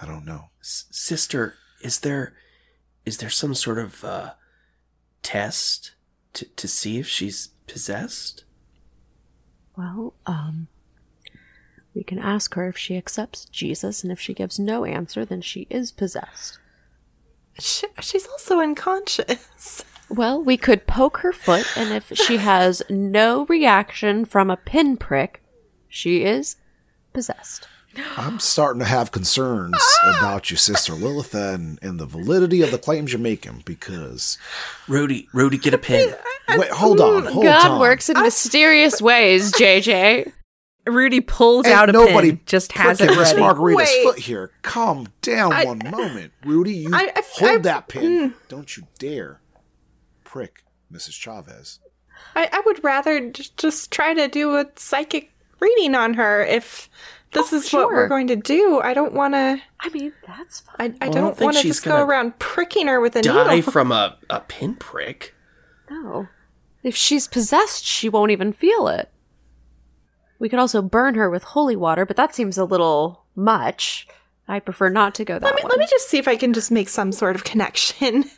[0.00, 0.50] I don't know.
[0.60, 2.34] S- sister, is there
[3.04, 4.32] is there some sort of uh,
[5.22, 5.92] test
[6.34, 8.44] to to see if she's possessed?
[9.76, 10.68] Well, um,
[11.94, 15.40] we can ask her if she accepts Jesus, and if she gives no answer, then
[15.40, 16.58] she is possessed.
[17.58, 19.84] She, she's also unconscious.
[20.10, 25.42] Well, we could poke her foot, and if she has no reaction from a pinprick,
[25.88, 26.56] she is
[27.14, 27.66] possessed.
[28.16, 32.78] I'm starting to have concerns about you, Sister Lilith, and, and the validity of the
[32.78, 34.36] claims you're making because.
[34.88, 36.14] Rudy, Rudy, get a pin.
[36.50, 37.80] Wait, hold on, hold God on.
[37.80, 40.32] works in mysterious ways, JJ.
[40.86, 43.40] Rudy pulls Ain't out a nobody pen, just has it pricking Miss ready.
[43.42, 44.02] Margarita's Wait.
[44.04, 44.50] foot here.
[44.62, 46.74] Calm down I- one moment, Rudy.
[46.74, 48.30] You I- I- hold I- that pin.
[48.30, 48.34] mm.
[48.48, 49.40] Don't you dare
[50.24, 50.62] prick
[50.92, 51.12] Mrs.
[51.12, 51.80] Chavez.
[52.36, 56.88] I, I would rather j- just try to do a psychic reading on her if
[57.32, 58.80] this Oh, is what we're going to do.
[58.82, 59.60] I don't want to.
[59.80, 60.96] I mean, that's fine.
[61.00, 63.54] I, I Well, don't don't want to just go around pricking her with a Die
[63.56, 63.70] needle.
[63.72, 65.34] from a, a pinprick?
[65.90, 66.28] No.
[66.82, 69.10] If she's possessed, she won't even feel it.
[70.44, 74.06] We could also burn her with holy water, but that seems a little much.
[74.46, 75.70] I prefer not to go that let me way.
[75.70, 78.26] let me just see if I can just make some sort of connection.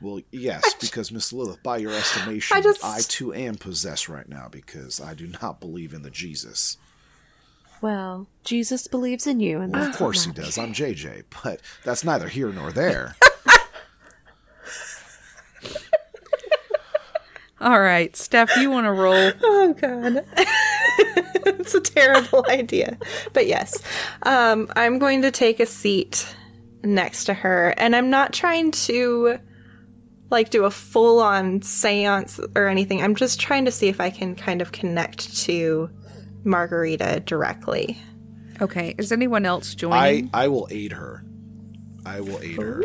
[0.00, 4.48] Well, yes, because Miss Lilith, by your estimation, I I, too am possessed right now
[4.50, 6.76] because I do not believe in the Jesus.
[7.80, 10.58] Well, Jesus believes in you, and Well, of course he does.
[10.58, 13.16] I'm JJ, but that's neither here nor there.
[17.64, 19.32] All right, Steph, you want to roll?
[19.42, 20.26] oh god.
[21.46, 22.98] it's a terrible idea.
[23.32, 23.82] But yes.
[24.22, 26.34] Um, I'm going to take a seat
[26.82, 29.38] next to her and I'm not trying to
[30.30, 33.02] like do a full on séance or anything.
[33.02, 35.90] I'm just trying to see if I can kind of connect to
[36.44, 37.98] Margarita directly.
[38.60, 40.30] Okay, is anyone else I, joining?
[40.32, 41.24] I will aid her.
[42.06, 42.82] I will aid her.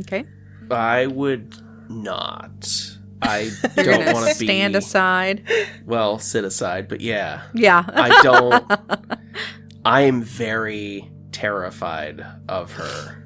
[0.00, 0.24] okay,
[0.70, 1.54] I would
[1.88, 2.93] not.
[3.24, 4.46] I you're don't gonna want to be.
[4.46, 5.42] stand aside.
[5.86, 7.42] Well, sit aside, but yeah.
[7.54, 8.72] Yeah, I don't.
[9.84, 13.20] I am very terrified of her.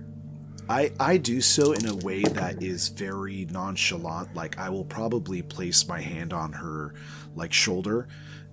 [0.70, 4.34] I, I do so in a way that is very nonchalant.
[4.34, 6.94] Like I will probably place my hand on her
[7.34, 8.08] like shoulder,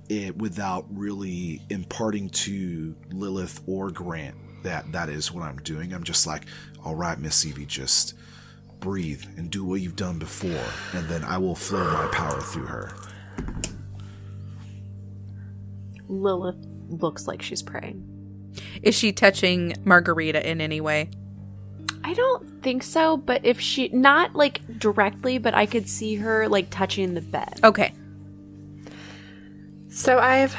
[0.07, 4.35] it, without really imparting to Lilith or Grant
[4.65, 5.93] that that is what I'm doing.
[5.93, 6.45] I'm just like,
[6.83, 8.13] all right, Miss Evie, just
[8.85, 10.63] breathe and do what you've done before,
[10.93, 12.91] and then I will flow my power through her.
[16.07, 18.07] Lilith looks like she's praying.
[18.83, 21.09] is she touching Margarita in any way?
[22.03, 26.47] I don't think so, but if she not like directly, but I could see her
[26.47, 27.59] like touching the bed.
[27.63, 27.91] Okay,
[29.89, 30.55] So I've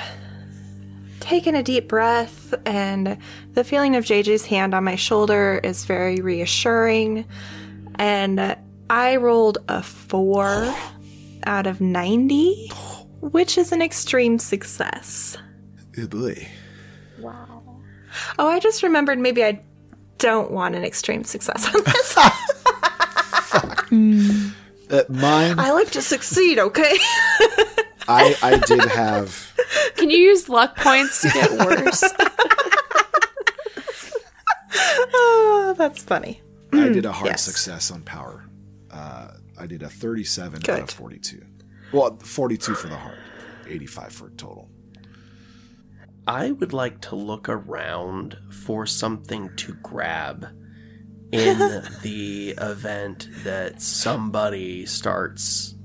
[1.20, 3.18] taken a deep breath, and
[3.54, 7.24] the feeling of JJ's hand on my shoulder is very reassuring.
[7.98, 8.56] And
[8.90, 10.74] I rolled a four
[11.44, 12.68] out of 90,
[13.20, 15.36] which is an extreme success.
[15.98, 16.48] Oh boy.
[17.18, 17.62] Wow.
[18.38, 19.60] Oh, I just remembered maybe I
[20.18, 22.16] don't want an extreme success on this.
[24.88, 26.96] Uh, mine, I like to succeed, okay?
[28.06, 29.52] I I did have.
[29.96, 32.04] Can you use luck points to get worse?
[35.12, 36.40] oh, that's funny.
[36.72, 37.42] I did a hard yes.
[37.42, 38.48] success on power.
[38.90, 41.42] Uh, I did a 37 out of 42.
[41.92, 43.18] Well, 42 for the heart,
[43.66, 44.68] 85 for total.
[46.26, 50.48] I would like to look around for something to grab
[51.32, 51.58] in
[52.02, 55.76] the event that somebody starts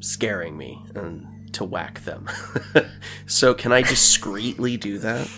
[0.00, 2.28] scaring me and to whack them.
[3.26, 5.28] so can I discreetly do that?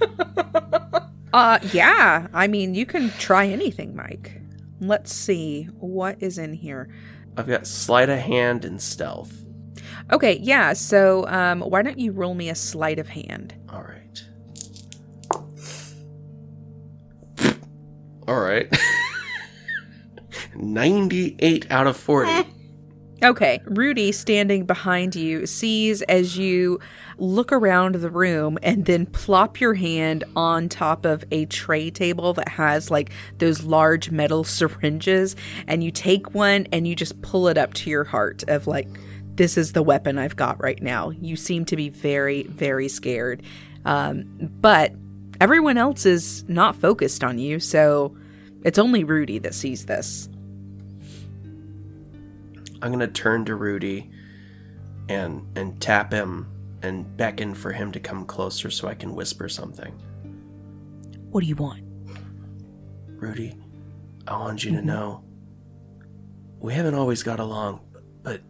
[1.32, 2.28] uh, yeah.
[2.32, 4.40] I mean, you can try anything, Mike.
[4.80, 6.88] Let's see what is in here.
[7.36, 9.44] I've got sleight of hand and stealth.
[10.12, 10.72] Okay, yeah.
[10.72, 13.54] So, um, why don't you roll me a sleight of hand?
[13.68, 14.24] All right.
[18.26, 18.68] All right.
[20.54, 22.30] 98 out of 40.
[23.22, 26.80] Okay, Rudy, standing behind you, sees as you
[27.18, 32.32] look around the room and then plop your hand on top of a tray table
[32.32, 37.46] that has like those large metal syringes, and you take one and you just pull
[37.48, 38.88] it up to your heart of like,
[39.34, 41.10] this is the weapon I've got right now.
[41.10, 43.42] You seem to be very, very scared.
[43.84, 44.24] Um,
[44.60, 44.92] but
[45.42, 48.16] everyone else is not focused on you, so
[48.64, 50.26] it's only Rudy that sees this.
[52.82, 54.10] I'm going to turn to Rudy
[55.08, 56.48] and and tap him
[56.82, 59.92] and beckon for him to come closer so I can whisper something.
[61.30, 61.82] What do you want?
[63.06, 63.54] Rudy,
[64.26, 64.86] I want you to mm-hmm.
[64.86, 65.24] know
[66.58, 67.80] we haven't always got along,
[68.22, 68.40] but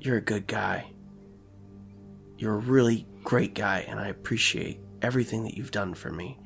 [0.00, 0.90] you're a good guy.
[2.36, 6.38] You're a really great guy, and I appreciate everything that you've done for me.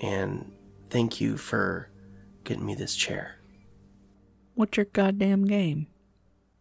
[0.00, 0.52] And
[0.88, 1.90] thank you for
[2.44, 3.36] getting me this chair.
[4.54, 5.86] What's your goddamn game?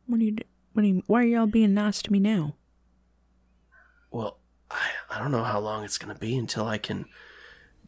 [0.10, 0.38] What are you?
[0.74, 1.04] What are you?
[1.06, 2.56] Why are y'all being nice to me now?
[4.10, 4.40] Well,
[4.72, 7.06] I, I don't know how long it's going to be until I can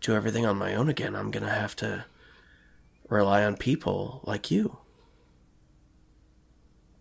[0.02, 1.16] do everything on my own again.
[1.16, 2.06] I'm going to have to
[3.10, 4.78] rely on people like you.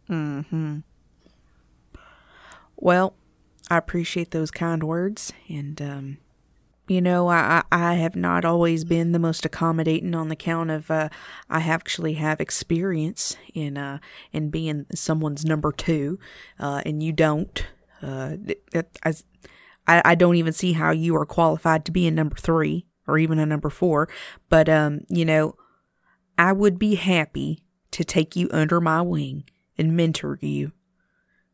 [0.07, 0.79] Hmm.
[2.77, 3.15] Well,
[3.69, 6.19] I appreciate those kind words, and um,
[6.91, 10.91] you know, I I have not always been the most accommodating on the count of
[10.91, 11.09] uh,
[11.49, 14.01] I actually have experience in uh
[14.33, 16.19] in being someone's number two,
[16.59, 17.65] uh, and you don't.
[18.03, 18.33] Uh,
[19.05, 19.15] I
[19.87, 23.39] I don't even see how you are qualified to be a number three or even
[23.39, 24.09] a number four,
[24.49, 25.55] but um, you know,
[26.37, 27.63] I would be happy
[27.93, 29.45] to take you under my wing
[29.79, 30.73] and mentor you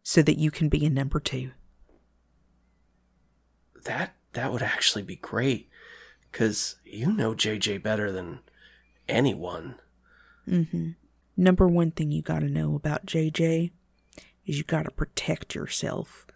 [0.03, 1.51] so that you can be a number two.
[3.85, 5.69] That that would actually be great
[6.33, 8.41] cuz you know JJ better than
[9.09, 9.77] anyone.
[10.49, 10.91] Mm-hmm.
[11.37, 13.71] Number one thing you got to know about JJ
[14.47, 16.27] is you got to protect yourself.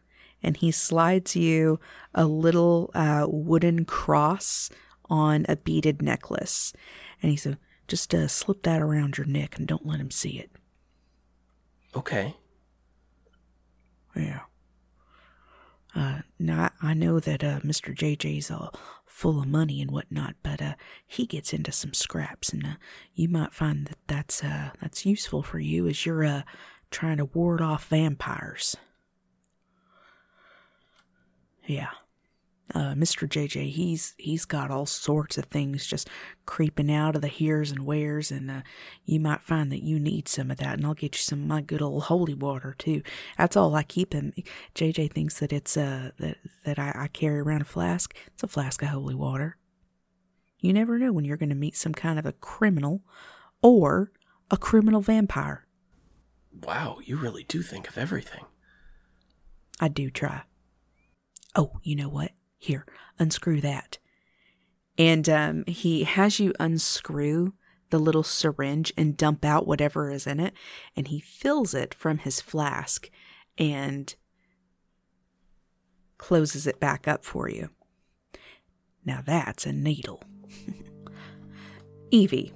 [0.43, 1.81] And he slides you
[2.15, 4.71] a little uh, wooden cross
[5.09, 6.73] on a beaded necklace.
[7.23, 10.39] And he said, just uh, slip that around your neck and don't let him see
[10.39, 10.51] it.
[11.95, 12.37] Okay.
[14.15, 14.41] Yeah.
[15.95, 17.95] Uh, now I know that uh, Mr.
[17.95, 18.71] JJ's uh,
[19.07, 20.75] full of money and whatnot, but uh,
[21.07, 22.75] he gets into some scraps, and uh,
[23.15, 26.43] you might find that that's uh, that's useful for you as you're uh,
[26.91, 28.77] trying to ward off vampires.
[31.67, 31.91] Yeah.
[32.73, 33.29] Uh, Mr.
[33.29, 36.09] JJ, he's he's got all sorts of things just
[36.47, 38.61] creeping out of the heres and wheres, and uh,
[39.05, 41.49] you might find that you need some of that, and I'll get you some of
[41.49, 43.03] my good old holy water too.
[43.37, 44.33] That's all I keep him.
[44.75, 48.15] JJ thinks that it's uh that that I, I carry around a flask.
[48.29, 49.57] It's a flask of holy water.
[50.61, 53.03] You never know when you're going to meet some kind of a criminal,
[53.63, 54.13] or
[54.51, 55.67] a criminal vampire.
[56.53, 58.45] Wow, you really do think of everything.
[59.81, 60.43] I do try.
[61.57, 62.33] Oh, you know what?
[62.61, 62.85] Here,
[63.19, 63.97] unscrew that.
[64.99, 67.55] And um, he has you unscrew
[67.89, 70.53] the little syringe and dump out whatever is in it.
[70.95, 73.09] And he fills it from his flask
[73.57, 74.15] and
[76.19, 77.71] closes it back up for you.
[79.07, 80.23] Now that's a needle.
[82.11, 82.53] Evie.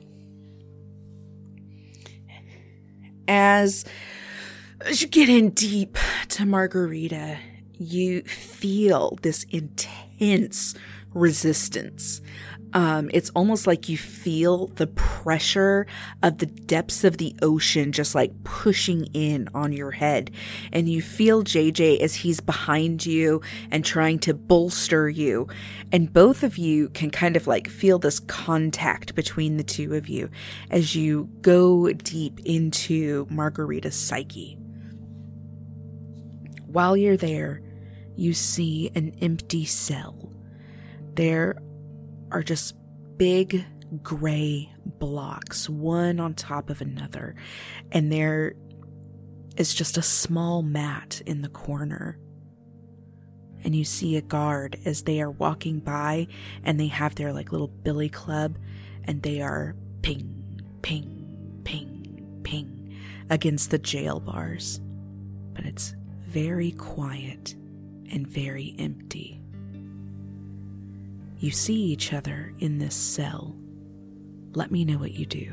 [3.26, 3.86] As,
[4.82, 5.96] as you get in deep
[6.28, 7.38] to Margarita,
[7.78, 10.74] you feel this intense
[11.12, 12.20] resistance.
[12.74, 15.86] Um, it's almost like you feel the pressure
[16.24, 20.32] of the depths of the ocean just like pushing in on your head.
[20.72, 25.46] And you feel JJ as he's behind you and trying to bolster you.
[25.92, 30.08] And both of you can kind of like feel this contact between the two of
[30.08, 30.28] you
[30.68, 34.58] as you go deep into Margarita's psyche.
[36.66, 37.62] While you're there,
[38.16, 40.32] you see an empty cell.
[41.14, 41.56] There
[42.30, 42.74] are just
[43.16, 43.64] big
[44.02, 47.34] gray blocks, one on top of another,
[47.92, 48.54] and there
[49.56, 52.18] is just a small mat in the corner.
[53.62, 56.26] And you see a guard as they are walking by,
[56.64, 58.58] and they have their like little billy club,
[59.04, 62.96] and they are ping, ping, ping, ping
[63.30, 64.80] against the jail bars.
[65.54, 67.54] But it's very quiet
[68.10, 69.40] and very empty.
[71.38, 73.54] You see each other in this cell.
[74.54, 75.52] Let me know what you do.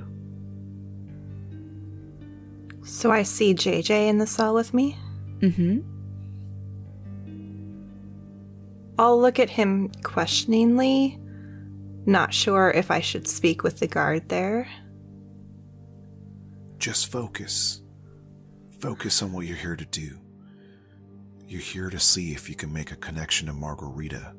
[2.83, 4.97] So I see JJ in the cell with me.
[5.39, 5.79] Mm hmm.
[8.97, 11.19] I'll look at him questioningly,
[12.05, 14.69] not sure if I should speak with the guard there.
[16.77, 17.81] Just focus.
[18.79, 20.19] Focus on what you're here to do.
[21.51, 24.33] You're here to see if you can make a connection to Margarita.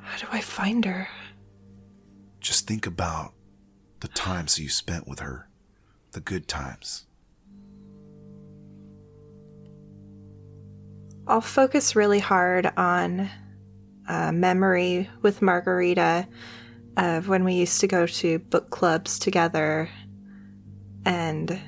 [0.00, 1.08] How do I find her?
[2.40, 3.34] Just think about
[4.00, 5.48] the times you spent with her,
[6.10, 7.06] the good times.
[11.28, 13.30] I'll focus really hard on
[14.08, 16.26] a memory with Margarita
[16.96, 19.88] of when we used to go to book clubs together
[21.04, 21.60] and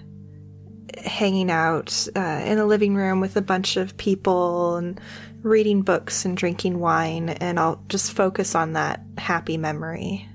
[1.03, 5.01] hanging out uh, in a living room with a bunch of people and
[5.42, 7.30] reading books and drinking wine.
[7.30, 10.28] And I'll just focus on that happy memory.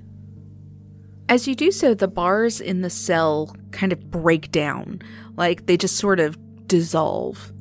[1.28, 5.02] As you do so, the bars in the cell kind of break down,
[5.36, 6.38] like they just sort of
[6.68, 7.52] dissolve.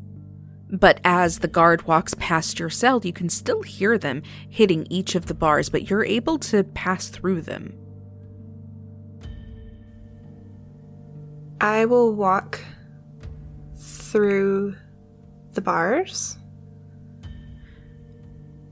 [0.70, 5.14] But as the guard walks past your cell, you can still hear them hitting each
[5.14, 7.74] of the bars, but you're able to pass through them.
[11.61, 12.61] I will walk
[14.14, 14.76] through
[15.54, 16.38] the bars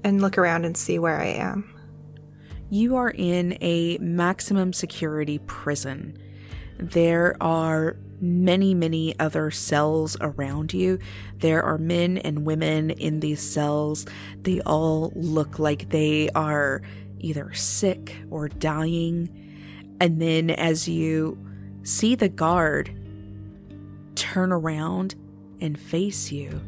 [0.05, 1.68] and look around and see where I am.
[2.70, 6.16] You are in a maximum security prison.
[6.78, 11.01] There are many, many other cells around you.
[11.38, 14.07] There are men and women in these cells.
[14.43, 16.82] They all look like they are
[17.18, 19.97] either sick or dying.
[20.01, 21.36] And then as you
[21.82, 22.97] see the guard
[24.14, 25.16] turn around
[25.63, 26.61] and face you,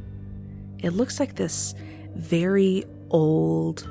[0.78, 1.74] it looks like this
[2.14, 3.86] very old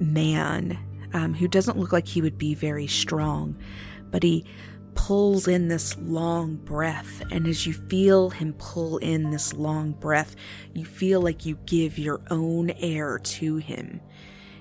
[0.00, 0.78] man
[1.12, 3.56] um, who doesn't look like he would be very strong,
[4.10, 4.44] but he
[4.94, 7.22] pulls in this long breath.
[7.30, 10.34] And as you feel him pull in this long breath,
[10.72, 14.00] you feel like you give your own air to him.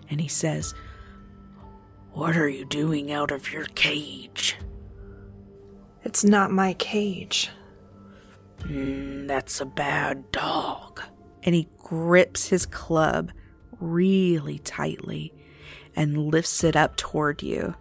[0.09, 0.73] And he says,
[2.11, 4.57] What are you doing out of your cage?
[6.03, 7.49] It's not my cage.
[8.63, 11.01] Mm, that's a bad dog.
[11.43, 13.31] And he grips his club
[13.79, 15.33] really tightly
[15.95, 17.75] and lifts it up toward you.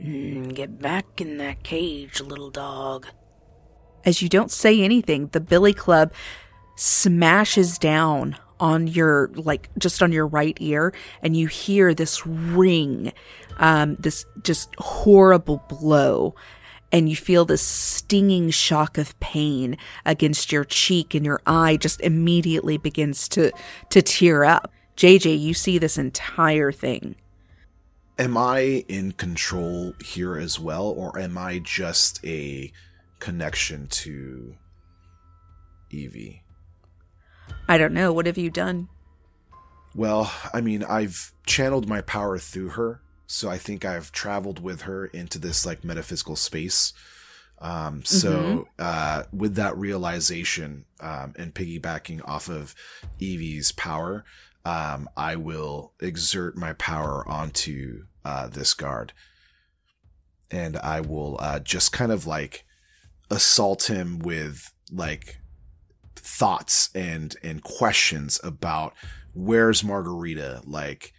[0.00, 3.06] Mm, get back in that cage, little dog.
[4.04, 6.12] As you don't say anything, the billy club
[6.76, 10.92] smashes down on your like just on your right ear
[11.22, 13.10] and you hear this ring
[13.58, 16.34] um this just horrible blow
[16.92, 22.00] and you feel this stinging shock of pain against your cheek and your eye just
[22.00, 23.52] immediately begins to
[23.90, 24.72] to tear up.
[24.96, 27.16] Jj you see this entire thing.
[28.18, 32.70] Am I in control here as well, or am I just a
[33.18, 34.56] connection to
[35.90, 36.42] Evie?
[37.66, 38.12] i don't know.
[38.12, 38.88] What have you done?
[39.94, 43.00] Well, I mean, I've channeled my power through her,
[43.30, 46.92] so I think I've traveled with her into this like metaphysical space.
[47.60, 52.74] Um, so uh, with that realization um, and piggybacking off of
[53.20, 54.24] Evie's power,
[54.64, 59.12] um, I will exert my power onto uh, this guard,
[60.50, 62.64] and I will uh, just kind of like
[63.30, 65.38] assault him with like
[66.16, 68.92] thoughts and and questions about
[69.34, 71.12] where's Margarita, like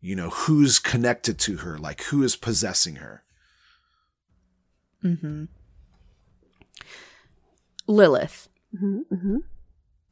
[0.00, 3.24] you know who's connected to her, like who is possessing her.
[5.04, 5.44] mm-hmm
[7.88, 9.38] lilith Mm-hmm,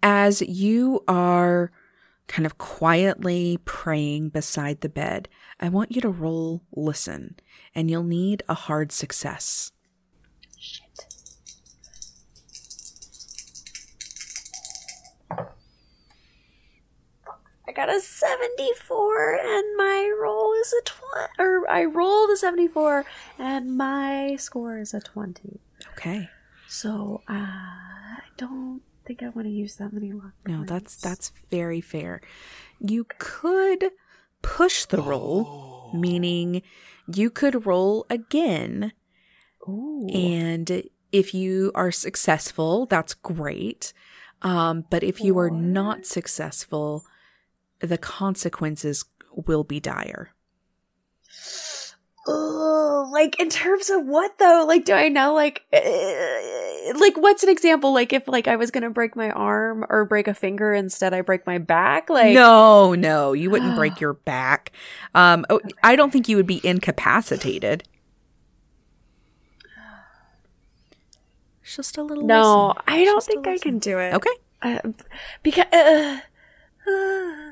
[0.03, 1.71] as you are
[2.27, 5.29] kind of quietly praying beside the bed,
[5.61, 7.37] I want you to roll listen,
[7.75, 9.73] and you'll need a hard success.
[17.67, 21.29] I got a 74 and my roll is a 20.
[21.39, 23.05] Or I rolled a 74
[23.39, 25.61] and my score is a 20.
[25.93, 26.29] Okay.
[26.69, 30.33] So uh, I don't think I want to use that many luck.
[30.47, 30.97] No, that's points.
[30.97, 32.21] that's very fair.
[32.81, 33.91] You could
[34.43, 36.63] push the roll, meaning
[37.07, 38.93] you could roll again,
[39.69, 40.09] Ooh.
[40.13, 40.83] and
[41.13, 43.93] if you are successful, that's great.
[44.43, 47.05] Um, but if you are not successful,
[47.81, 50.31] the consequences will be dire.
[52.27, 54.65] Oh, like in terms of what though?
[54.67, 55.35] Like, do I know?
[55.35, 57.93] Like, uh, like what's an example?
[57.93, 61.21] Like, if like I was gonna break my arm or break a finger, instead I
[61.21, 62.09] break my back.
[62.09, 64.73] Like, no, no, you wouldn't break your back.
[65.15, 67.85] Um, oh, I don't think you would be incapacitated.
[71.63, 72.25] It's Just a little.
[72.25, 72.83] no, listen.
[72.87, 74.15] I don't Just think I can do it.
[74.15, 74.31] Okay.
[74.63, 74.79] uh,
[75.43, 76.21] because uh,
[76.91, 77.44] uh,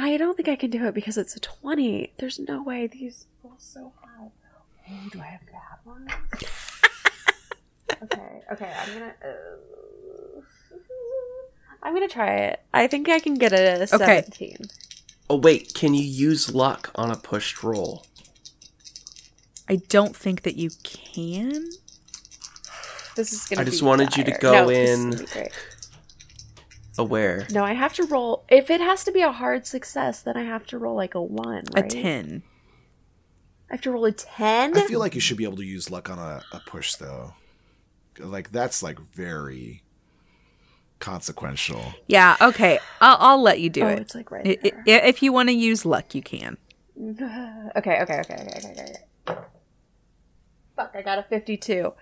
[0.00, 2.12] I don't think I can do it because it's a twenty.
[2.18, 4.30] There's no way these roll so high.
[4.90, 6.08] Oh, do I have bad ones?
[8.04, 9.14] okay, okay, I'm gonna.
[9.24, 10.40] Uh,
[11.82, 12.60] I'm gonna try it.
[12.72, 14.04] I think I can get it at a Okay.
[14.22, 14.56] seventeen.
[15.28, 18.06] Oh wait, can you use luck on a pushed roll?
[19.68, 21.68] I don't think that you can.
[23.16, 23.62] This is gonna.
[23.62, 25.52] I just be wanted you to go No, this is in- gonna be great.
[26.98, 27.46] Aware.
[27.52, 28.44] No, I have to roll.
[28.48, 31.22] If it has to be a hard success, then I have to roll like a
[31.22, 31.64] one.
[31.76, 32.42] A ten.
[33.70, 34.76] I have to roll a ten.
[34.76, 37.34] I feel like you should be able to use luck on a, a push though.
[38.18, 39.82] Like that's like very
[40.98, 41.94] consequential.
[42.08, 42.36] Yeah.
[42.40, 42.80] Okay.
[43.00, 43.84] I'll, I'll let you do it.
[43.84, 43.98] oh, it.
[44.00, 45.04] it's like right I- I- there.
[45.06, 46.56] if you want to use luck, you can.
[46.98, 48.72] okay, okay, okay, okay, okay,
[49.28, 49.38] okay.
[50.74, 51.92] Fuck, I got a 52.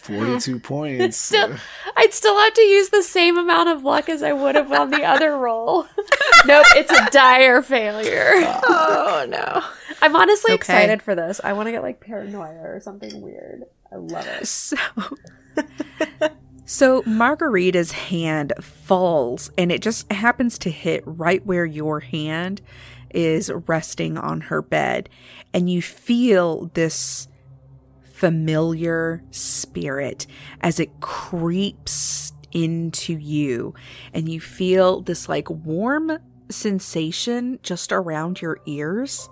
[0.00, 1.16] 42 points.
[1.16, 1.56] Still,
[1.96, 4.90] I'd still have to use the same amount of luck as I would have on
[4.90, 5.82] the other roll.
[6.46, 8.32] nope, it's a dire failure.
[9.12, 9.62] Oh no.
[10.02, 10.56] I'm honestly Okay.
[10.56, 11.40] excited for this.
[11.44, 13.64] I want to get like paranoia or something weird.
[13.92, 14.46] I love it.
[14.46, 14.76] So,
[16.64, 22.62] so Margarita's hand falls, and it just happens to hit right where your hand
[23.12, 25.08] is resting on her bed,
[25.52, 27.26] and you feel this
[28.20, 30.26] familiar spirit
[30.60, 33.74] as it creeps into you,
[34.12, 36.18] and you feel this like warm
[36.50, 39.30] sensation just around your ears.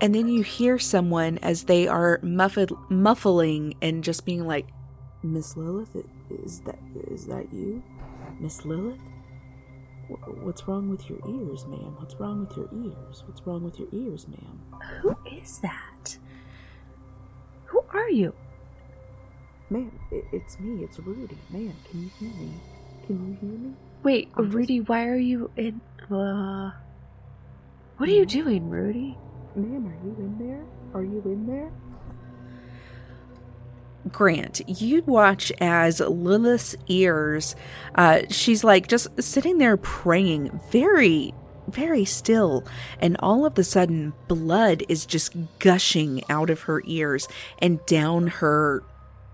[0.00, 4.68] And then you hear someone as they are muffled, muffling and just being like,
[5.22, 5.94] Miss Lilith,
[6.30, 6.78] is that
[7.10, 7.82] is that you,
[8.40, 8.98] Miss Lilith?
[10.08, 11.96] What's wrong with your ears, ma'am?
[11.98, 13.22] What's wrong with your ears?
[13.26, 14.60] What's wrong with your ears, ma'am?
[15.02, 16.18] Who is that?
[17.74, 18.32] Who are you?
[19.68, 20.84] Ma'am, it, it's me.
[20.84, 21.36] It's Rudy.
[21.50, 22.52] Ma'am, can you hear me?
[23.04, 23.72] Can you hear me?
[24.04, 25.80] Wait, I'm just- Rudy, why are you in.
[26.08, 26.70] Uh.
[27.96, 29.18] What are you doing, Rudy?
[29.56, 30.64] Ma'am, are you in there?
[30.94, 31.72] Are you in there?
[34.12, 37.56] Grant, you watch as Lilith's ears,
[37.96, 41.34] uh, she's like just sitting there praying, very,
[41.74, 42.64] very still.
[42.98, 47.28] And all of a sudden, blood is just gushing out of her ears
[47.58, 48.82] and down her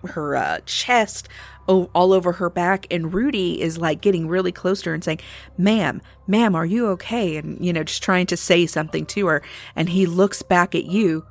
[0.03, 1.29] her uh, chest
[1.69, 5.21] all over her back and rudy is like getting really close to her and saying
[5.57, 9.41] ma'am ma'am are you okay and you know just trying to say something to her
[9.77, 11.25] and he looks back at you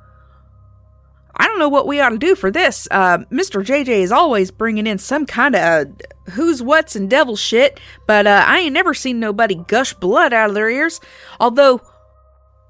[1.36, 2.88] I don't know what we ought to do for this.
[2.90, 3.64] Uh, Mr.
[3.64, 5.86] JJ is always bringing in some kind of
[6.32, 10.48] who's what's and devil shit, but uh, I ain't never seen nobody gush blood out
[10.48, 11.00] of their ears.
[11.38, 11.80] Although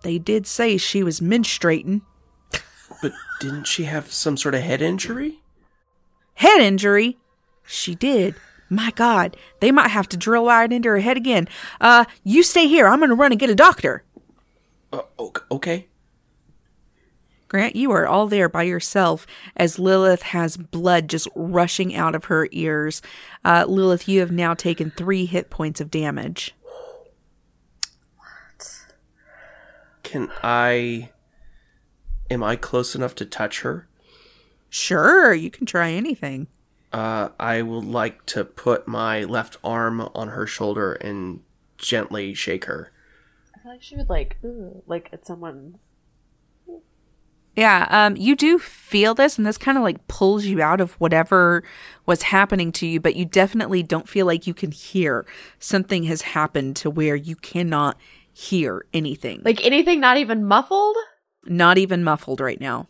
[0.02, 2.02] they did say she was menstruating.
[3.02, 5.40] But didn't she have some sort of head injury?
[6.34, 7.18] Head injury?
[7.66, 8.34] She did.
[8.68, 11.48] My God, they might have to drill right into her head again.
[11.80, 12.86] Uh, you stay here.
[12.86, 14.04] I'm gonna run and get a doctor.
[14.92, 15.86] Uh, ok- okay.
[17.50, 22.26] Grant, you are all there by yourself as Lilith has blood just rushing out of
[22.26, 23.02] her ears.
[23.44, 26.54] Uh, Lilith, you have now taken three hit points of damage.
[28.16, 28.86] What?
[30.04, 31.10] Can I.
[32.30, 33.88] Am I close enough to touch her?
[34.68, 36.46] Sure, you can try anything.
[36.92, 41.42] Uh, I would like to put my left arm on her shoulder and
[41.78, 42.92] gently shake her.
[43.56, 45.80] I feel like she would like, ooh, like at someone.
[47.56, 50.92] Yeah, um, you do feel this, and this kind of like pulls you out of
[50.94, 51.64] whatever
[52.06, 55.26] was happening to you, but you definitely don't feel like you can hear.
[55.58, 57.98] Something has happened to where you cannot
[58.32, 59.42] hear anything.
[59.44, 60.96] Like anything not even muffled?
[61.44, 62.88] not even muffled right now.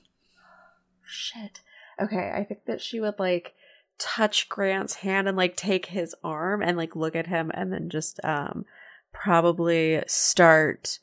[1.05, 1.61] Shit.
[2.01, 3.55] Okay, I think that she would like
[3.99, 7.91] touch Grant's hand and like take his arm and like look at him and then
[7.91, 8.65] just um
[9.13, 10.99] probably start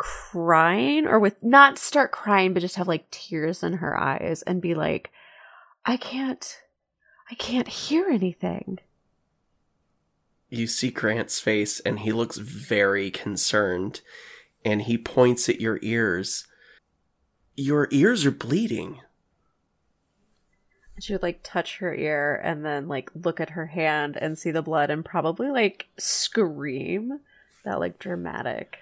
[0.00, 4.62] crying or with not start crying but just have like tears in her eyes and
[4.62, 5.10] be like
[5.84, 6.58] I can't
[7.30, 8.78] I can't hear anything.
[10.48, 14.00] You see Grant's face, and he looks very concerned,
[14.64, 16.48] and he points at your ears.
[17.56, 19.00] Your ears are bleeding.
[20.98, 24.50] She would like touch her ear and then like look at her hand and see
[24.50, 27.20] the blood and probably like scream
[27.64, 28.78] that like dramatic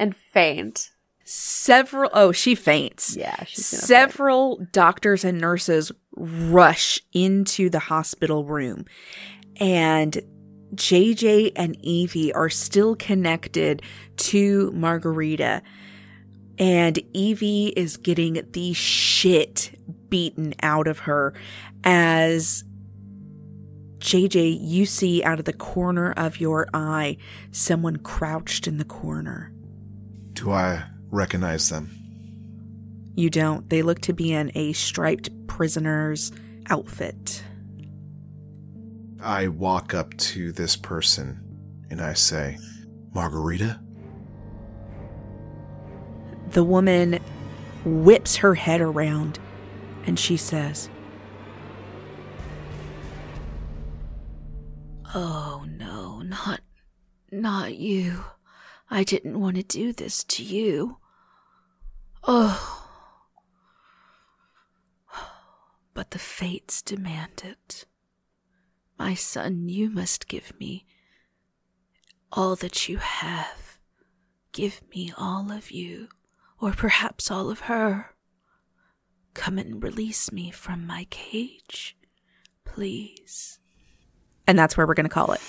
[0.00, 0.90] and faint.
[1.24, 3.14] Several oh, she faints.
[3.16, 3.86] Yeah, she's gonna faint.
[3.86, 8.86] Several doctors and nurses rush into the hospital room,
[9.60, 10.20] and
[10.74, 13.82] JJ and Evie are still connected
[14.16, 15.62] to Margarita.
[16.58, 21.32] And Evie is getting the shit beaten out of her
[21.84, 22.64] as
[24.00, 27.18] JJ, you see out of the corner of your eye
[27.50, 29.52] someone crouched in the corner.
[30.40, 31.90] Do I recognize them?
[33.14, 33.68] You don't.
[33.68, 36.32] They look to be in a striped prisoner's
[36.70, 37.44] outfit.
[39.22, 42.56] I walk up to this person and I say,
[43.12, 43.82] Margarita?
[46.52, 47.20] The woman
[47.84, 49.38] whips her head around
[50.06, 50.88] and she says,
[55.14, 56.62] Oh no, not
[57.30, 58.24] not you.
[58.90, 60.98] I didn't want to do this to you.
[62.24, 62.76] Oh.
[65.94, 67.84] But the fates demand it.
[68.98, 70.86] My son, you must give me
[72.32, 73.78] all that you have.
[74.52, 76.08] Give me all of you,
[76.60, 78.14] or perhaps all of her.
[79.34, 81.96] come and release me from my cage,
[82.64, 83.58] please.
[84.46, 85.40] And that's where we're going to call it.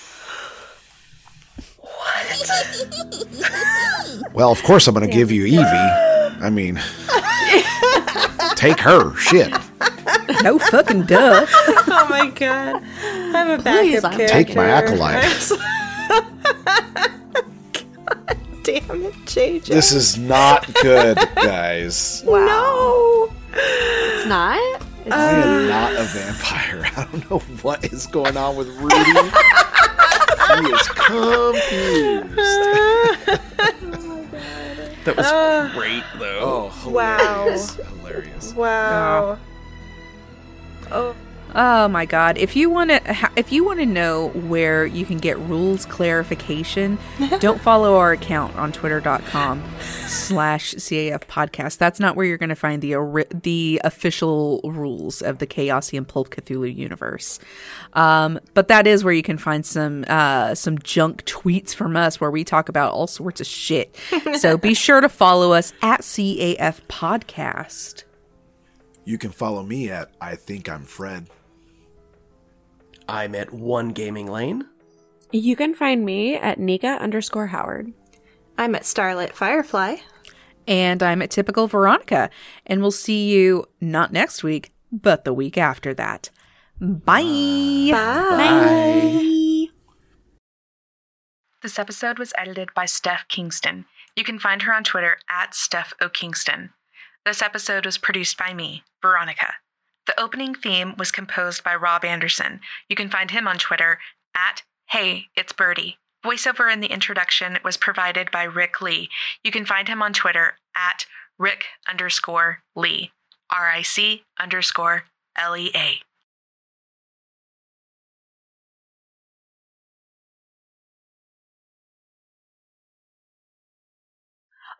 [4.34, 5.58] Well, of course I'm going to give you Evie.
[5.62, 6.80] I mean,
[8.56, 9.14] take her.
[9.16, 9.52] Shit.
[10.42, 11.46] No fucking duh.
[11.94, 12.82] Oh my god.
[13.34, 14.28] I'm a backup Please, character.
[14.28, 15.22] Take my acolyte.
[15.22, 15.58] god
[18.62, 19.66] damn it, JJ.
[19.66, 22.22] This is not good, guys.
[22.24, 23.30] No.
[23.54, 24.58] It's not.
[25.04, 26.84] It's, I am uh, not a vampire.
[26.96, 28.96] I don't know what is going on with Rudy.
[30.60, 32.38] He is confused.
[35.04, 36.38] That was oh great, though.
[36.40, 37.18] Oh, Wow.
[37.18, 37.74] hilarious.
[37.74, 38.54] Hilarious.
[38.54, 39.36] Wow.
[40.92, 41.16] Oh.
[41.54, 42.38] Oh my god!
[42.38, 46.98] If you want to, if you want to know where you can get rules clarification,
[47.40, 49.62] don't follow our account on Twitter.com
[50.06, 51.78] slash CAF podcast.
[51.78, 56.30] That's not where you're going to find the the official rules of the Chaosium Pulp
[56.30, 57.38] Cthulhu universe.
[57.92, 62.20] Um, but that is where you can find some uh, some junk tweets from us
[62.20, 63.96] where we talk about all sorts of shit.
[64.38, 68.04] so be sure to follow us at CAF podcast.
[69.04, 71.28] You can follow me at I think I'm Fred.
[73.08, 74.66] I'm at one gaming lane.
[75.32, 77.92] you can find me at Nika underscore Howard.
[78.58, 79.96] I'm at Starlit Firefly.
[80.68, 82.30] And I'm at Typical Veronica.
[82.66, 86.30] And we'll see you not next week, but the week after that.
[86.80, 87.88] Bye.
[87.90, 89.66] Bye.
[91.62, 93.86] This episode was edited by Steph Kingston.
[94.16, 96.08] You can find her on Twitter at Steph O.
[96.08, 96.70] Kingston.
[97.24, 99.54] This episode was produced by me, Veronica.
[100.12, 102.60] The opening theme was composed by Rob Anderson.
[102.86, 103.98] You can find him on Twitter
[104.34, 105.96] at Hey, it's Birdie.
[106.22, 109.08] Voiceover in the introduction was provided by Rick Lee.
[109.42, 111.06] You can find him on Twitter at
[111.38, 113.10] Rick underscore Lee.
[113.50, 116.02] R I C underscore L E A.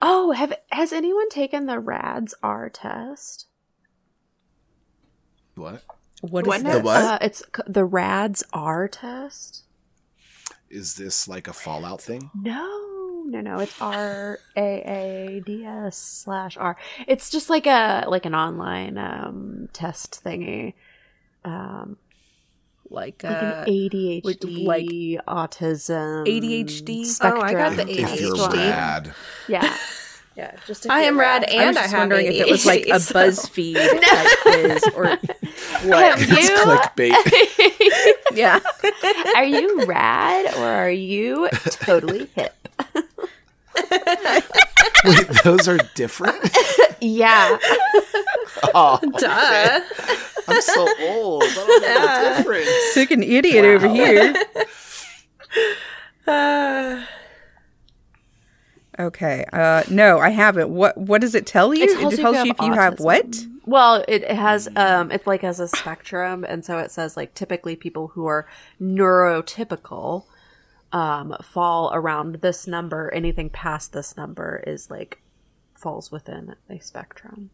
[0.03, 3.47] Oh, have has anyone taken the RAADS R test?
[5.55, 5.83] What?
[6.21, 6.73] What What is now?
[6.79, 7.03] The what?
[7.03, 9.63] Uh, it's the RAADS R test.
[10.71, 12.31] Is this like a Fallout thing?
[12.35, 13.59] No, no, no.
[13.59, 16.77] It's R A A D S slash R.
[17.07, 20.75] It's just like a like an online um test thingy.
[21.45, 21.97] Um,
[22.89, 24.85] Like, like uh, an ADHD, with, like,
[25.27, 27.05] autism, ADHD?
[27.07, 27.41] spectrum.
[27.43, 28.55] Oh, I got the If, if you're ADHD.
[28.71, 29.15] rad.
[29.49, 29.77] Yeah,
[30.37, 30.57] yeah.
[30.67, 32.87] Just I am rad I and was I, just have wondering if it was like
[32.87, 35.05] a so- BuzzFeed type quiz or
[35.89, 36.19] what.
[36.19, 36.57] Have It's you?
[36.59, 38.17] clickbait.
[38.37, 38.61] Yeah.
[39.37, 42.55] are you rad or are you totally hip?
[45.05, 46.37] Wait, those are different?
[47.01, 47.59] Yeah.
[48.75, 49.81] Oh, Duh.
[50.49, 51.43] I'm so old.
[51.45, 52.69] I don't know the difference.
[52.95, 54.35] Sick an idiot over here.
[56.27, 57.05] Uh,
[58.99, 59.45] Okay.
[59.53, 60.69] Uh, no, I haven't.
[60.71, 61.85] What What does it tell you?
[61.85, 63.47] It tells you if you if you have what?
[63.65, 67.77] Well, it has um it's like as a spectrum and so it says like typically
[67.77, 68.47] people who are
[68.81, 70.25] neurotypical
[70.93, 73.11] um fall around this number.
[73.15, 75.23] Anything past this number is like
[75.75, 77.51] falls within a spectrum.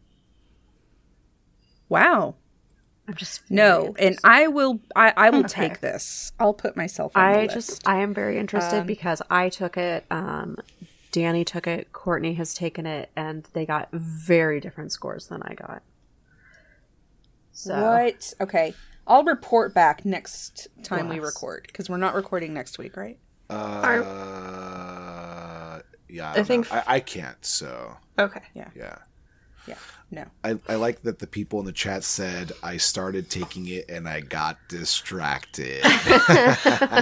[1.87, 2.35] Wow.
[3.07, 4.81] I'm just No, and I will.
[4.95, 5.69] I, I will Okay.
[5.69, 6.31] take this.
[6.39, 7.11] I'll put myself.
[7.15, 7.87] I just.
[7.87, 10.57] I am very interested Um, because I took it um
[11.11, 15.53] Danny took it, Courtney has taken it and they got very different scores than I
[15.55, 15.81] got.
[17.51, 18.33] So What?
[18.41, 18.73] Okay.
[19.07, 23.17] I'll report back next time we record because we're not recording next week, right?
[23.49, 23.55] Uh,
[26.07, 26.77] yeah, I, I think- know.
[26.87, 27.43] I, I can't.
[27.43, 28.43] So okay.
[28.53, 28.69] Yeah.
[28.75, 28.97] Yeah,
[29.67, 29.75] Yeah.
[30.11, 30.25] No.
[30.43, 34.09] I, I like that the people in the chat said I started taking it and
[34.09, 35.83] I got distracted.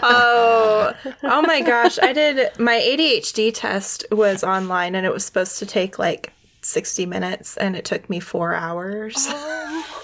[0.03, 0.93] Oh,
[1.23, 1.97] oh my gosh!
[2.01, 7.05] I did my ADHD test was online, and it was supposed to take like sixty
[7.05, 9.15] minutes, and it took me four hours.
[9.29, 10.03] Oh.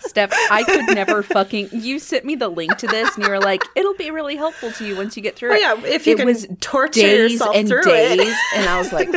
[0.00, 1.68] Steph, I could never fucking.
[1.72, 4.70] You sent me the link to this, and you were like, "It'll be really helpful
[4.72, 7.00] to you once you get through Oh it." yeah, if you it can was torture
[7.00, 8.36] days yourself and through days, it.
[8.56, 9.08] and I was like,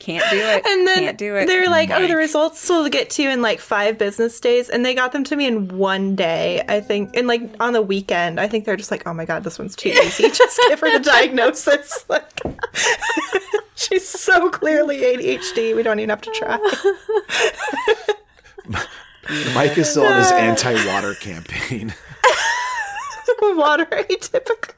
[0.00, 0.66] "Can't do it.
[0.66, 3.42] And then can't do it." they're like, "Oh, the results will get to you in
[3.42, 6.64] like five business days," and they got them to me in one day.
[6.68, 9.44] I think, and like on the weekend, I think they're just like, "Oh my god,
[9.44, 10.30] this one's too easy.
[10.30, 12.42] Just give her the diagnosis." Like,
[13.76, 15.76] she's so clearly ADHD.
[15.76, 16.58] We don't even have to try.
[19.54, 21.94] Mike is still on his anti-water campaign.
[23.42, 24.74] Water atypical.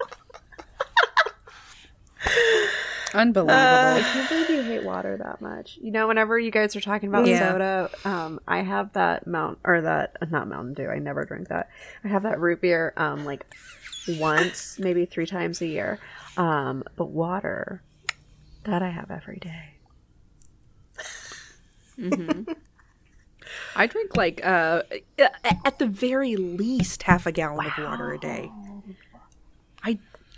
[3.15, 3.55] Unbelievable.
[3.59, 5.79] I can't believe you hate water that much.
[5.83, 7.39] You know, whenever you guys are talking about Yeah.
[7.39, 10.89] soda, um, I have that Mount or that not Mountain Dew.
[10.89, 11.69] I never drink that.
[12.05, 13.45] I have that root beer, um, like
[14.09, 15.99] once, maybe three times a year.
[16.39, 17.83] Um, but water,
[18.65, 19.75] that I have every day.
[23.77, 24.83] I drink like uh
[25.65, 28.51] at the very least half a gallon of water a day.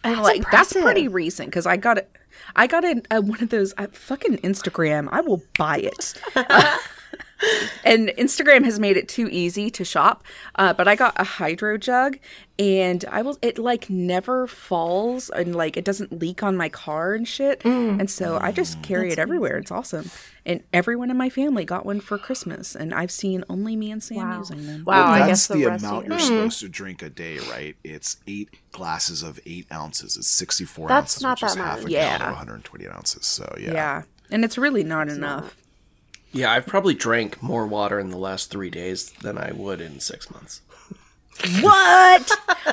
[0.05, 2.10] And like that's pretty recent because I got it.
[2.55, 5.09] I got it a one of those uh, fucking Instagram.
[5.10, 6.14] I will buy it.
[7.85, 10.24] and Instagram has made it too easy to shop.
[10.55, 12.19] Uh, but I got a HydroJug,
[12.59, 13.36] and I will.
[13.43, 17.65] It like never falls, and like it doesn't leak on my car and shit.
[17.65, 19.59] And so I just carry it everywhere.
[19.59, 20.11] It's awesome.
[20.47, 24.02] And everyone in my family got one for Christmas, and I've seen only me and
[24.02, 24.85] Sam using them.
[24.85, 26.20] Wow, I That's guess the, the amount you're you.
[26.24, 27.77] supposed to drink a day, right?
[27.82, 30.16] It's eight glasses of eight ounces.
[30.19, 31.90] It's 64 That's ounces, not which is that half a much.
[31.93, 32.28] gallon Yeah.
[32.28, 33.24] of 120 ounces.
[33.27, 33.73] So, yeah.
[33.73, 34.02] Yeah.
[34.31, 35.56] And it's really not enough.
[36.35, 40.01] Yeah, I've probably drank more water in the last three days than I would in
[40.01, 40.61] six months.
[41.61, 42.31] What?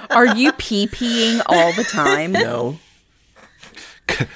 [0.10, 2.32] Are you pee peeing all the time?
[2.32, 2.80] No.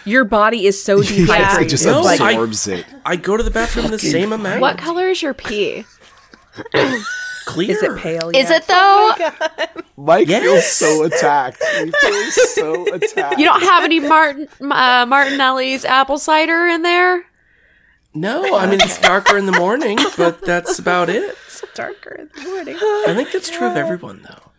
[0.05, 1.69] Your body is so It dehydrated.
[1.69, 2.85] just No, I- absorbs it.
[3.05, 4.61] I go to the bathroom the same amount.
[4.61, 5.85] What color is your pee?
[7.45, 7.71] Clear.
[7.71, 8.29] is it pale?
[8.29, 8.63] Is yet?
[8.63, 9.81] it though?
[9.97, 10.43] Mike Yes.
[10.43, 11.63] feels so attacked.
[11.63, 13.37] He feels so attacked.
[13.39, 17.25] You don't have any Martin uh, Martinelli's apple cider in there?
[18.15, 21.35] No, I mean it's darker in the morning, but that's about it.
[21.47, 22.75] It's darker in the morning?
[22.77, 24.51] I think that's true of everyone, though.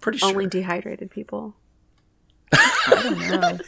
[0.00, 0.28] Pretty sure.
[0.28, 1.54] Only dehydrated people.
[2.52, 3.58] I don't know.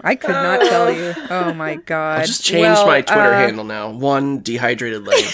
[0.00, 1.14] I could not tell you.
[1.30, 2.20] Oh my god!
[2.20, 3.90] I just changed Well, my Twitter uh, handle now.
[3.90, 5.28] One dehydrated lady.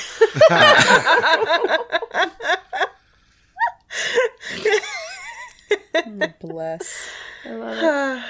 [6.40, 7.08] Bless.
[7.44, 8.24] I love it.